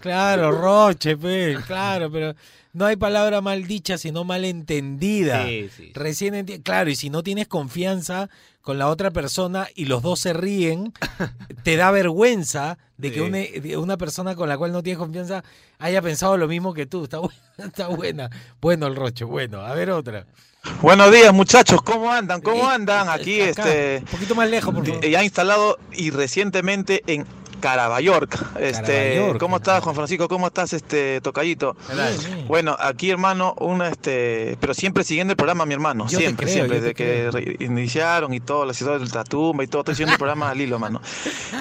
[0.00, 2.34] Claro, Roche, pues, claro, pero
[2.72, 5.44] no hay palabra mal dicha, sino mal entendida.
[5.46, 5.92] Sí, sí.
[5.94, 8.30] Recién enti- claro, y si no tienes confianza
[8.62, 10.92] con la otra persona y los dos se ríen,
[11.64, 15.42] te da vergüenza de que una, de una persona con la cual no tienes confianza
[15.78, 17.04] haya pensado lo mismo que tú.
[17.04, 18.30] Está buena, está buena.
[18.60, 20.24] Bueno, el Roche, bueno, a ver otra.
[20.82, 22.42] Buenos días muchachos, ¿cómo andan?
[22.42, 23.08] ¿Cómo andan?
[23.08, 25.06] Aquí Acá, este un poquito más lejos, por favor.
[25.06, 27.26] ya instalado y recientemente en
[27.60, 28.50] Carabayorca.
[28.58, 29.34] Este.
[29.38, 30.28] ¿cómo estás, Juan Francisco?
[30.28, 31.76] ¿Cómo estás, este tocayito?
[32.46, 36.54] Bueno, aquí hermano, una este, pero siempre siguiendo el programa, mi hermano, Yo siempre, creo,
[36.54, 40.14] siempre, desde que iniciaron y todo, las historias de la tumba y todo, estoy siguiendo
[40.14, 41.00] el programa al hilo, mano.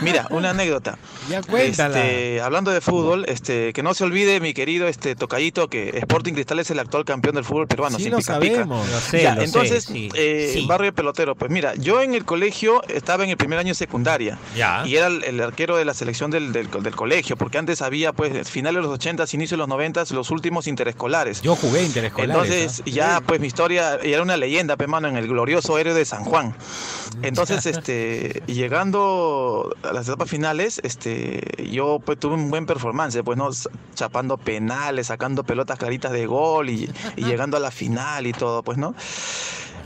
[0.01, 0.97] Mira, una anécdota.
[1.29, 1.97] Ya cuéntala.
[1.99, 6.33] Este, hablando de fútbol, este, que no se olvide, mi querido este tocayito, que Sporting
[6.33, 8.55] Cristal es el actual campeón del fútbol peruano, Sí, sin lo pica pica.
[8.55, 8.89] sabemos.
[8.89, 10.09] Lo sé, Ya, lo sé, entonces, sí.
[10.15, 10.65] eh, Sí.
[10.65, 14.37] barrio pelotero, pues mira, yo en el colegio estaba en el primer año de secundaria
[14.55, 14.83] Ya.
[14.85, 18.13] y era el, el arquero de la selección del, del, del colegio, porque antes había,
[18.13, 21.41] pues, finales de los 80, inicio de los 90, los últimos interescolares.
[21.41, 22.35] Yo jugué interescolares.
[22.35, 22.89] Entonces, ¿ah?
[22.89, 26.53] ya, pues mi historia era una leyenda, mano, en el glorioso héroe de San Juan.
[27.21, 33.37] Entonces, este, llegando a las etapas finales, este, yo pues tuve un buen performance, pues,
[33.37, 33.49] ¿no?
[33.95, 38.63] Chapando penales, sacando pelotas claritas de gol y, y llegando a la final y todo,
[38.63, 38.95] pues, ¿no?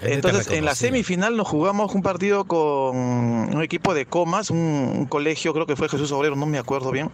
[0.04, 4.58] Te Entonces, en la semifinal nos jugamos un partido con un equipo de Comas, un,
[4.58, 7.10] un colegio, creo que fue Jesús Obrero, no me acuerdo bien,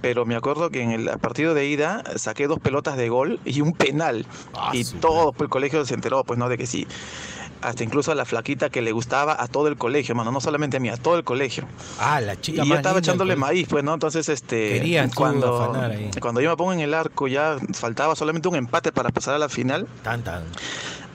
[0.00, 3.60] pero me acuerdo que en el partido de ida saqué dos pelotas de gol y
[3.60, 4.26] un penal.
[4.72, 6.48] y todo pues, el colegio se enteró, pues, ¿no?
[6.48, 6.86] De que sí.
[7.60, 10.76] Hasta incluso a la flaquita que le gustaba a todo el colegio, mano, no solamente
[10.76, 11.64] a mí, a todo el colegio.
[11.98, 13.94] Ah, la chica Y yo estaba echándole maíz, pues, ¿no?
[13.94, 16.10] Entonces, este, cuando, ahí.
[16.20, 19.38] cuando yo me pongo en el arco, ya faltaba solamente un empate para pasar a
[19.38, 19.86] la final.
[20.02, 20.42] Tan, tan.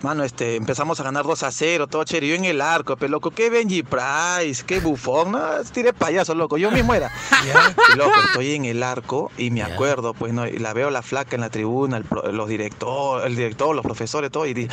[0.02, 2.30] Mano, este, empezamos a ganar 2 a 0, todo chévere.
[2.30, 5.41] Yo en el arco, pero loco, qué Benji Price, qué bufón, no,
[5.74, 7.12] tiré payaso, loco, yo mismo era.
[7.93, 11.02] Y loco, estoy en el arco y me acuerdo, pues, no, y la veo la
[11.02, 14.70] flaca en la tribuna, el, los directores, el director, los profesores, todo, y de,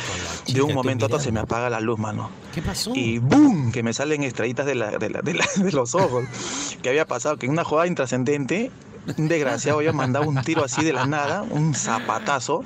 [0.47, 2.29] de un momento a otro se me apaga la luz, mano.
[2.55, 2.91] ¿Qué pasó?
[2.95, 3.71] Y ¡boom!
[3.73, 6.23] Que me salen estrellitas de, la, de, la- de la- de los ojos.
[6.81, 7.37] que había pasado?
[7.37, 8.71] Que en una jugada intrascendente,
[9.17, 12.63] un desgraciado había mandado un tiro así de la nada, un zapatazo,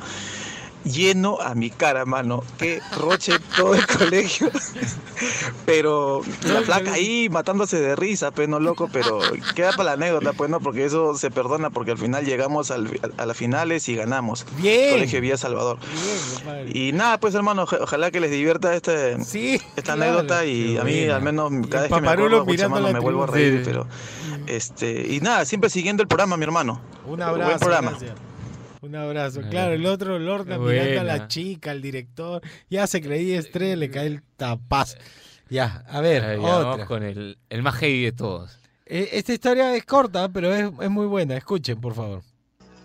[0.84, 2.43] lleno a mi cara, mano.
[2.57, 4.49] Qué roche todo el colegio.
[5.65, 9.19] pero la flaca ahí matándose de risa, pues no loco, pero
[9.55, 12.99] queda para la anécdota, pues no, porque eso se perdona, porque al final llegamos al-
[13.17, 14.45] a las finales y ganamos.
[14.57, 14.91] Bien.
[14.93, 15.77] Colegio Vía Salvador.
[16.73, 19.13] Y nada, pues hermano, oja- ojalá que les divierta este,
[19.75, 20.03] esta claro.
[20.19, 21.15] anécdota y a mí buena.
[21.17, 23.59] al menos cada vez que me acuerdo, pucha, mirando mano, la me vuelvo a reír,
[23.59, 23.61] Sí.
[23.65, 23.88] pero
[24.47, 26.82] este y nada, siempre siguiendo el programa, mi hermano.
[27.03, 27.59] Un Buen abrazo.
[27.59, 27.91] programa.
[27.91, 28.13] gracias.
[28.82, 29.39] Un abrazo.
[29.41, 29.51] Claro.
[29.51, 32.41] Claro, el otro Lorna mirando a la chica, al director.
[32.69, 34.95] Ya se creía estrella, le cae el tapaz.
[35.49, 38.57] Ya, a ver, ya, vamos con el, el más heavy de todos.
[38.86, 41.36] Eh, Esta historia es corta, pero es, es muy buena.
[41.38, 42.21] Escuchen, por favor.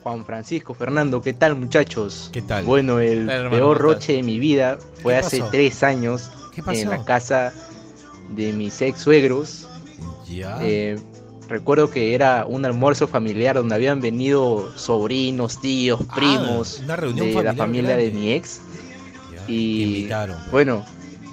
[0.02, 2.30] Juan Francisco Fernando, ¿qué tal muchachos?
[2.32, 2.64] ¿Qué tal?
[2.64, 5.50] Bueno, el hermano, peor roche de mi vida fue ¿Qué hace pasó?
[5.50, 6.80] tres años ¿Qué pasó?
[6.80, 7.52] en la casa
[8.30, 9.66] de mis ex suegros.
[10.28, 10.58] Ya.
[10.62, 10.96] Eh,
[11.48, 17.32] recuerdo que era un almuerzo familiar donde habían venido sobrinos, tíos, primos Ah, una reunión
[17.34, 18.60] de la familia de mi ex.
[19.48, 20.36] Y invitaron.
[20.50, 20.84] bueno,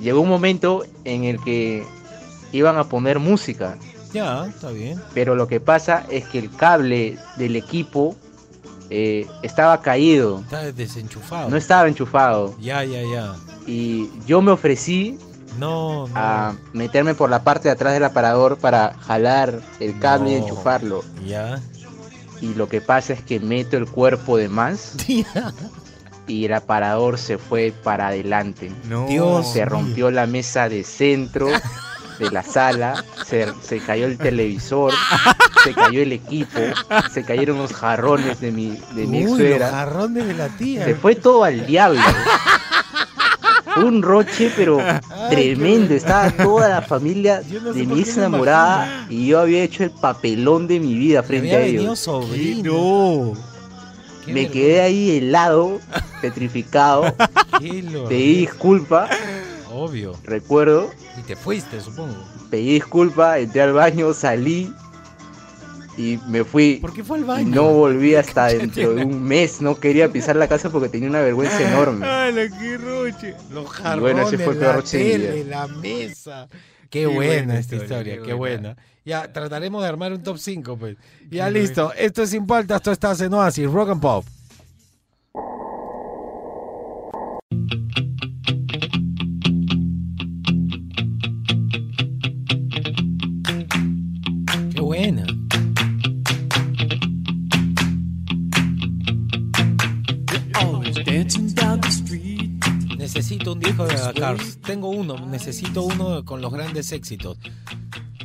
[0.01, 1.83] llegó un momento en el que
[2.51, 3.77] iban a poner música.
[4.13, 5.01] Ya, está bien.
[5.15, 8.15] Pero lo que pasa es que el cable del equipo
[8.91, 11.49] eh, estaba caído, Está desenchufado.
[11.49, 12.55] no estaba enchufado.
[12.61, 13.33] Ya, ya, ya.
[13.65, 15.17] Y yo me ofrecí
[15.57, 16.13] No, no.
[16.15, 21.03] a meterme por la parte de atrás del aparador para jalar el cable y enchufarlo.
[21.25, 21.59] Ya.
[22.41, 24.95] Y lo que pasa es que meto el cuerpo de más
[26.27, 28.71] y el aparador se fue para adelante.
[28.89, 29.07] No.
[29.07, 31.47] Dios se rompió la mesa de centro
[32.19, 34.93] de la sala, se, se cayó el televisor,
[35.63, 36.59] se cayó el equipo,
[37.11, 39.69] se cayeron los jarrones de mi, de mi Uy, los suegra.
[39.71, 40.85] jarrones de la tía.
[40.85, 42.01] Se fue todo al diablo.
[43.77, 44.77] Un roche, pero
[45.29, 45.93] tremendo.
[45.93, 50.67] Estaba toda la familia no de mi ex enamorada y yo había hecho el papelón
[50.67, 51.99] de mi vida frente había a ellos.
[51.99, 53.33] sobrino.
[54.27, 55.79] Me quedé ahí helado,
[56.21, 57.13] petrificado.
[57.59, 59.09] Pedí disculpa,
[59.71, 60.15] Obvio.
[60.23, 60.89] recuerdo.
[61.19, 62.15] Y te fuiste, supongo.
[62.49, 64.71] Pedí disculpa, entré al baño, salí
[65.97, 66.77] y me fui.
[66.81, 67.55] ¿Por qué fue al Y baño?
[67.55, 69.61] no volví hasta dentro de un mes.
[69.61, 72.05] No quería pisar la casa porque tenía una vergüenza enorme.
[72.05, 73.35] ¡Hala, qué roche!
[73.51, 76.47] Los Y jarrones, bueno, ese fue el la tele, la mesa.
[76.89, 78.73] Qué, Qué buena, buena esta historia, qué qué buena.
[78.73, 78.77] buena.
[79.05, 80.97] Ya, trataremos de armar un top 5, pues.
[81.29, 84.25] Ya Qué listo, esto es Sin Paltas, tú estás en Oasis, Rock and Pop.
[94.73, 95.32] Qué buena.
[103.13, 104.57] Necesito un disco de Cars.
[104.65, 107.37] Tengo uno, necesito uno con los grandes éxitos.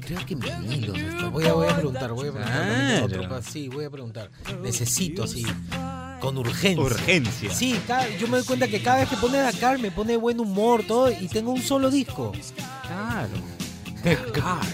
[0.01, 1.29] Creo que vinilos está.
[1.29, 3.03] Voy a, voy a preguntar, voy a preguntar.
[3.03, 4.31] otro Sí, voy a preguntar.
[4.63, 5.45] Necesito así,
[6.21, 6.83] con urgencia.
[6.83, 7.51] Urgencia.
[7.55, 10.41] Sí, cada- yo me doy cuenta que cada vez que pone Dakar me pone buen
[10.41, 12.33] humor, todo, y tengo un solo disco.
[12.87, 13.29] Claro.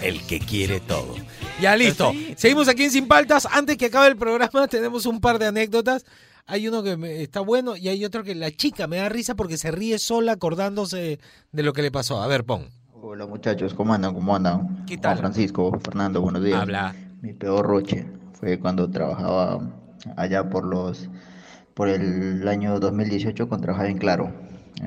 [0.01, 1.13] El que quiere todo.
[1.59, 2.13] Ya listo.
[2.37, 3.45] Seguimos aquí en Sin Paltas.
[3.51, 6.05] Antes que acabe el programa, tenemos un par de anécdotas.
[6.47, 9.33] Hay uno que me- está bueno y hay otro que la chica me da risa
[9.35, 11.19] porque se ríe sola acordándose
[11.51, 12.21] de lo que le pasó.
[12.21, 12.65] A ver, pon.
[13.01, 14.13] Hola muchachos, ¿cómo andan?
[14.13, 14.85] ¿Cómo andan?
[14.85, 16.61] ¿Qué Juan Francisco, Fernando, buenos días.
[16.61, 16.93] Habla.
[17.21, 19.59] Mi peor roche fue cuando trabajaba
[20.17, 21.09] allá por los
[21.73, 24.31] por el año 2018 cuando trabajaba en Claro.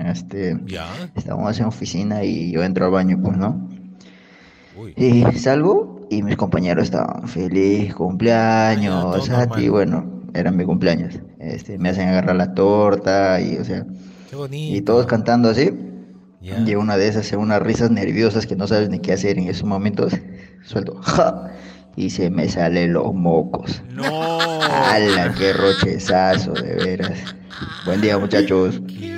[0.07, 0.87] Este, Ya.
[1.17, 3.69] estábamos en oficina y yo entro al baño, pues, ¿no?
[4.97, 11.15] Y salgo y mis compañeros estaban feliz cumpleaños, a ti, bueno, era mi cumpleaños.
[11.39, 13.85] Este, me hacen agarrar la torta y, o sea,
[14.31, 14.77] Qué bonito.
[14.77, 15.73] y todos cantando así.
[16.41, 19.65] Y una de esas, unas risas nerviosas que no sabes ni qué hacer en esos
[19.65, 20.13] momentos,
[20.65, 21.51] suelto, ¡ja!
[21.97, 23.83] Y se me salen los mocos.
[23.93, 24.05] No.
[24.63, 27.19] ¡Hala, qué rochezazo, de veras!
[27.85, 28.81] Buen día, muchachos.
[28.87, 29.18] ¡Qué!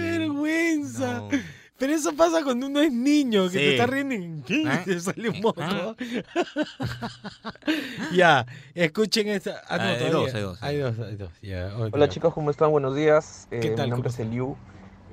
[1.80, 3.56] Pero eso pasa cuando uno es niño, que Sí.
[3.56, 4.66] te está riendo y.
[4.68, 4.82] Ah.
[4.84, 5.62] te sale un moco.
[8.12, 9.62] ya, escuchen esta.
[9.68, 10.20] Ah, no, Ah, hay todavía.
[10.20, 10.62] dos, hay dos.
[10.62, 11.92] Hay dos, hay dos.
[11.94, 12.70] Hola chicos, ¿cómo están?
[12.70, 13.48] Buenos días.
[13.50, 13.86] Eh, ¿Qué tal?
[13.86, 14.56] Mi nombre ¿Cómo es Eliu.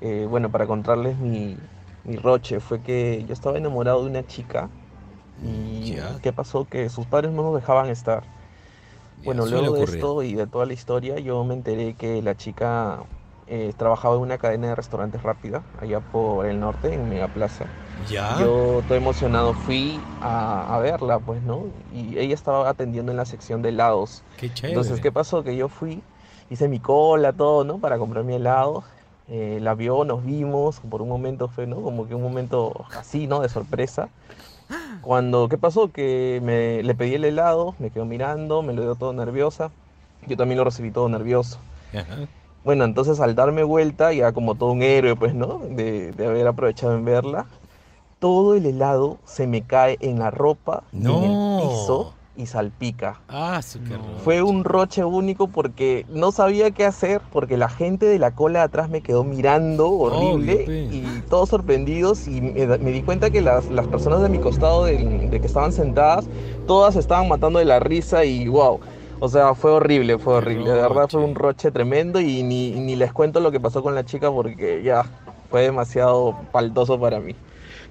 [0.01, 1.57] Eh, bueno, para contarles mi,
[2.03, 4.69] mi roche fue que yo estaba enamorado de una chica
[5.43, 6.65] y ¿qué pasó?
[6.65, 8.23] Que sus padres no nos dejaban estar.
[9.23, 12.99] Bueno, luego de esto y de toda la historia, yo me enteré que la chica
[13.47, 17.65] eh, trabajaba en una cadena de restaurantes rápida, allá por el norte, en Megaplaza.
[18.09, 18.37] Ya.
[18.39, 21.65] Yo, todo emocionado, fui a, a verla, pues, ¿no?
[21.93, 24.23] Y ella estaba atendiendo en la sección de helados.
[24.37, 24.73] Qué chévere.
[24.73, 25.43] Entonces, ¿qué pasó?
[25.43, 26.01] Que yo fui,
[26.49, 27.79] hice mi cola, todo, ¿no?
[27.79, 28.83] Para comprar mi helado.
[29.29, 31.81] Eh, la vio, nos vimos, por un momento fue, ¿no?
[31.81, 33.41] Como que un momento así, ¿no?
[33.41, 34.09] De sorpresa.
[35.01, 35.91] Cuando, ¿qué pasó?
[35.91, 39.71] Que me, le pedí el helado, me quedó mirando, me lo dio todo nerviosa.
[40.27, 41.59] Yo también lo recibí todo nervioso.
[42.67, 45.59] Bueno, entonces al darme vuelta, ya como todo un héroe, pues, ¿no?
[45.69, 47.45] De, de haber aprovechado en verla,
[48.19, 51.23] todo el helado se me cae en la ropa, y en No.
[51.23, 51.37] el
[51.69, 53.21] piso y salpica.
[53.29, 53.95] Ah, su qué.
[54.21, 58.59] Fue un roche único porque no sabía qué hacer, porque la gente de la cola
[58.59, 63.69] de atrás me quedó mirando horrible y todos sorprendidos y me, di cuenta que las,
[63.69, 66.29] las personas de mi costado, del- de, que estaban sentadas,
[66.65, 68.81] todas estaban matando de la risa y wow.
[69.19, 70.69] O sea, fue horrible, fue horrible.
[70.71, 73.95] De verdad fue un roche tremendo y ni, ni les cuento lo que pasó con
[73.95, 75.03] la chica porque ya
[75.49, 77.33] fue demasiado paltoso para mí.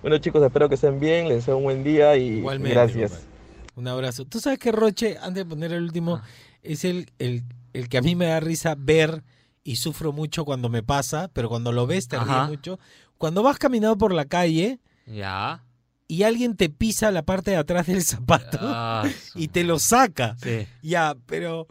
[0.03, 3.11] Bueno chicos, espero que estén bien, les deseo un buen día y Igualmente, gracias.
[3.12, 3.37] compadre.
[3.74, 4.24] Un abrazo.
[4.24, 5.87] Tú sabes que Roche, antes de poner el Ah.
[5.87, 6.20] último,
[6.62, 9.24] es el, el, el que a mí me da risa ver
[9.64, 12.79] y sufro mucho cuando me pasa, pero cuando lo ves te ríes mucho.
[13.18, 15.62] Cuando vas caminando por la calle Ya.
[16.09, 19.04] Y alguien te pisa la parte de atrás del zapato Ah,
[19.34, 20.36] y te lo saca.
[20.42, 20.66] Sí.
[20.82, 21.66] Ya, pero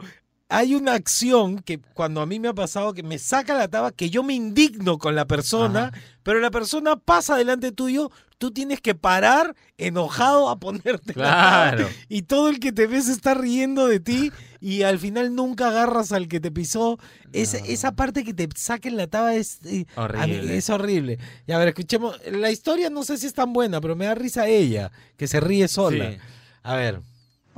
[0.48, 3.90] hay una acción que cuando a mí me ha pasado que me saca la taba,
[3.92, 8.80] que yo me indigno con la persona, pero la persona pasa delante tuyo, tú tienes
[8.80, 11.88] que parar enojado a ponerte la taba, Claro.
[12.08, 14.30] y todo el que te ve se está riendo de ti
[14.60, 16.98] y al final nunca agarras al que te pisó.
[17.32, 20.56] Esa, esa parte que te saquen la taba es eh, a mí- Horrible.
[20.56, 21.18] es horrible.
[21.46, 24.14] Y a ver, escuchemos, la historia no sé si es tan buena, pero me da
[24.14, 26.10] risa ella, que se ríe sola.
[26.12, 26.18] Sí.
[26.62, 27.00] A ver.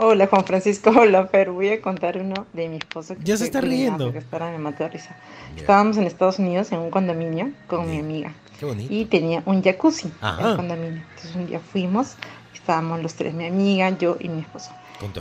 [0.00, 3.44] Hola Juan Francisco, hola Fer, voy a contar uno de mi esposo que Ya se
[3.46, 4.12] está riendo.
[4.12, 5.16] que espera, me mató de risa.
[5.56, 8.94] Estábamos en Estados Unidos en un condominio con mi amiga Qué bonito.
[8.94, 10.50] y tenía un jacuzzi Ajá.
[10.52, 11.02] el condominio.
[11.16, 12.14] Entonces un día fuimos,
[12.54, 14.70] estábamos los tres, mi amiga, yo y mi esposo.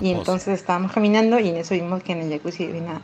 [0.01, 3.01] Y entonces estábamos caminando y en eso vimos que en el jacuzzi había una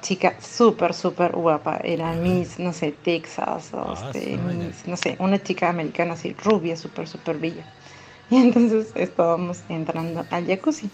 [0.00, 1.80] chica súper, súper guapa.
[1.82, 4.36] Era Miss, no sé, Texas o Ah, este.
[4.36, 7.64] Miss, no sé, una chica americana así, rubia, súper, súper bella.
[8.32, 10.88] Y entonces estábamos entrando al jacuzzi.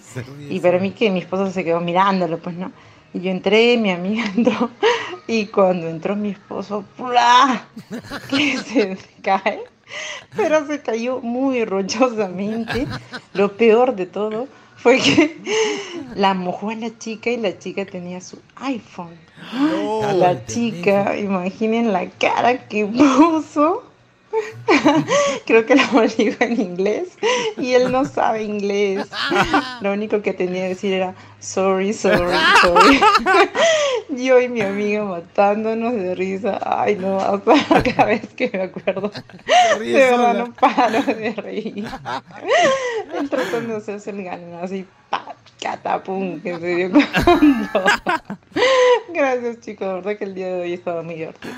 [0.48, 2.72] Y para mí que mi esposo se quedó mirándolo, pues no.
[3.12, 4.70] Y yo entré, mi amiga entró.
[5.26, 7.66] Y cuando entró mi esposo, ¡plá!
[8.30, 9.60] que se cae.
[10.34, 12.86] Pero se cayó muy rochosamente.
[13.34, 14.48] Lo peor de todo
[14.86, 15.36] fue que
[16.14, 19.18] la mojó a la chica y la chica tenía su iPhone.
[20.14, 23.84] la chica, imaginen la cara que puso.
[25.46, 25.84] Creo que la
[26.18, 27.16] dijo en inglés
[27.56, 29.08] y él no sabe inglés.
[29.80, 33.00] Lo único que tenía que decir era sorry, sorry, sorry.
[34.16, 36.58] Yo y mi amiga matándonos de risa.
[36.64, 39.10] Ay, no, hasta cada vez que me acuerdo.
[39.78, 41.86] De verdad no paro de reír.
[43.18, 47.68] Él tratando de hacerse el galán así, pa, catapum, que se dio cuando.
[49.08, 51.54] Gracias chicos, de verdad que el día de hoy estaba muy divertido.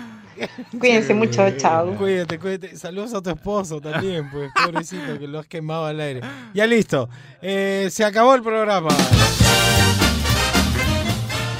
[0.78, 1.96] Cuídense mucho, chao.
[1.96, 2.76] Cuídate, cuídate.
[2.76, 6.20] Saludos a tu esposo también, pues, pobrecito, que lo has quemado al aire.
[6.54, 7.08] Ya listo.
[7.42, 8.90] Eh, se acabó el programa.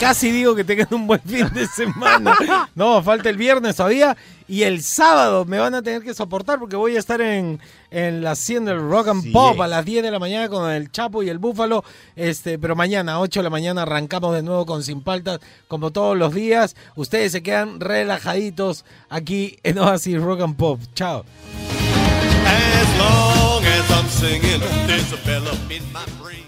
[0.00, 2.70] Casi digo que tengan un buen fin de semana.
[2.76, 4.16] No, falta el viernes todavía.
[4.46, 8.22] Y el sábado me van a tener que soportar porque voy a estar en, en
[8.22, 10.90] la 100 del Rock and Sí, Pop a las 10 de la mañana con el
[10.92, 11.84] Chapo y el Búfalo.
[12.14, 15.90] Este, pero mañana, a 8 de la mañana, arrancamos de nuevo con Sin Paltas, como
[15.90, 16.76] todos los días.
[16.94, 20.80] Ustedes se quedan relajaditos aquí en Oasis Rock and Pop.
[20.94, 21.24] Chao.
[22.46, 26.47] As long as I'm singing, there's a bell up in my brain.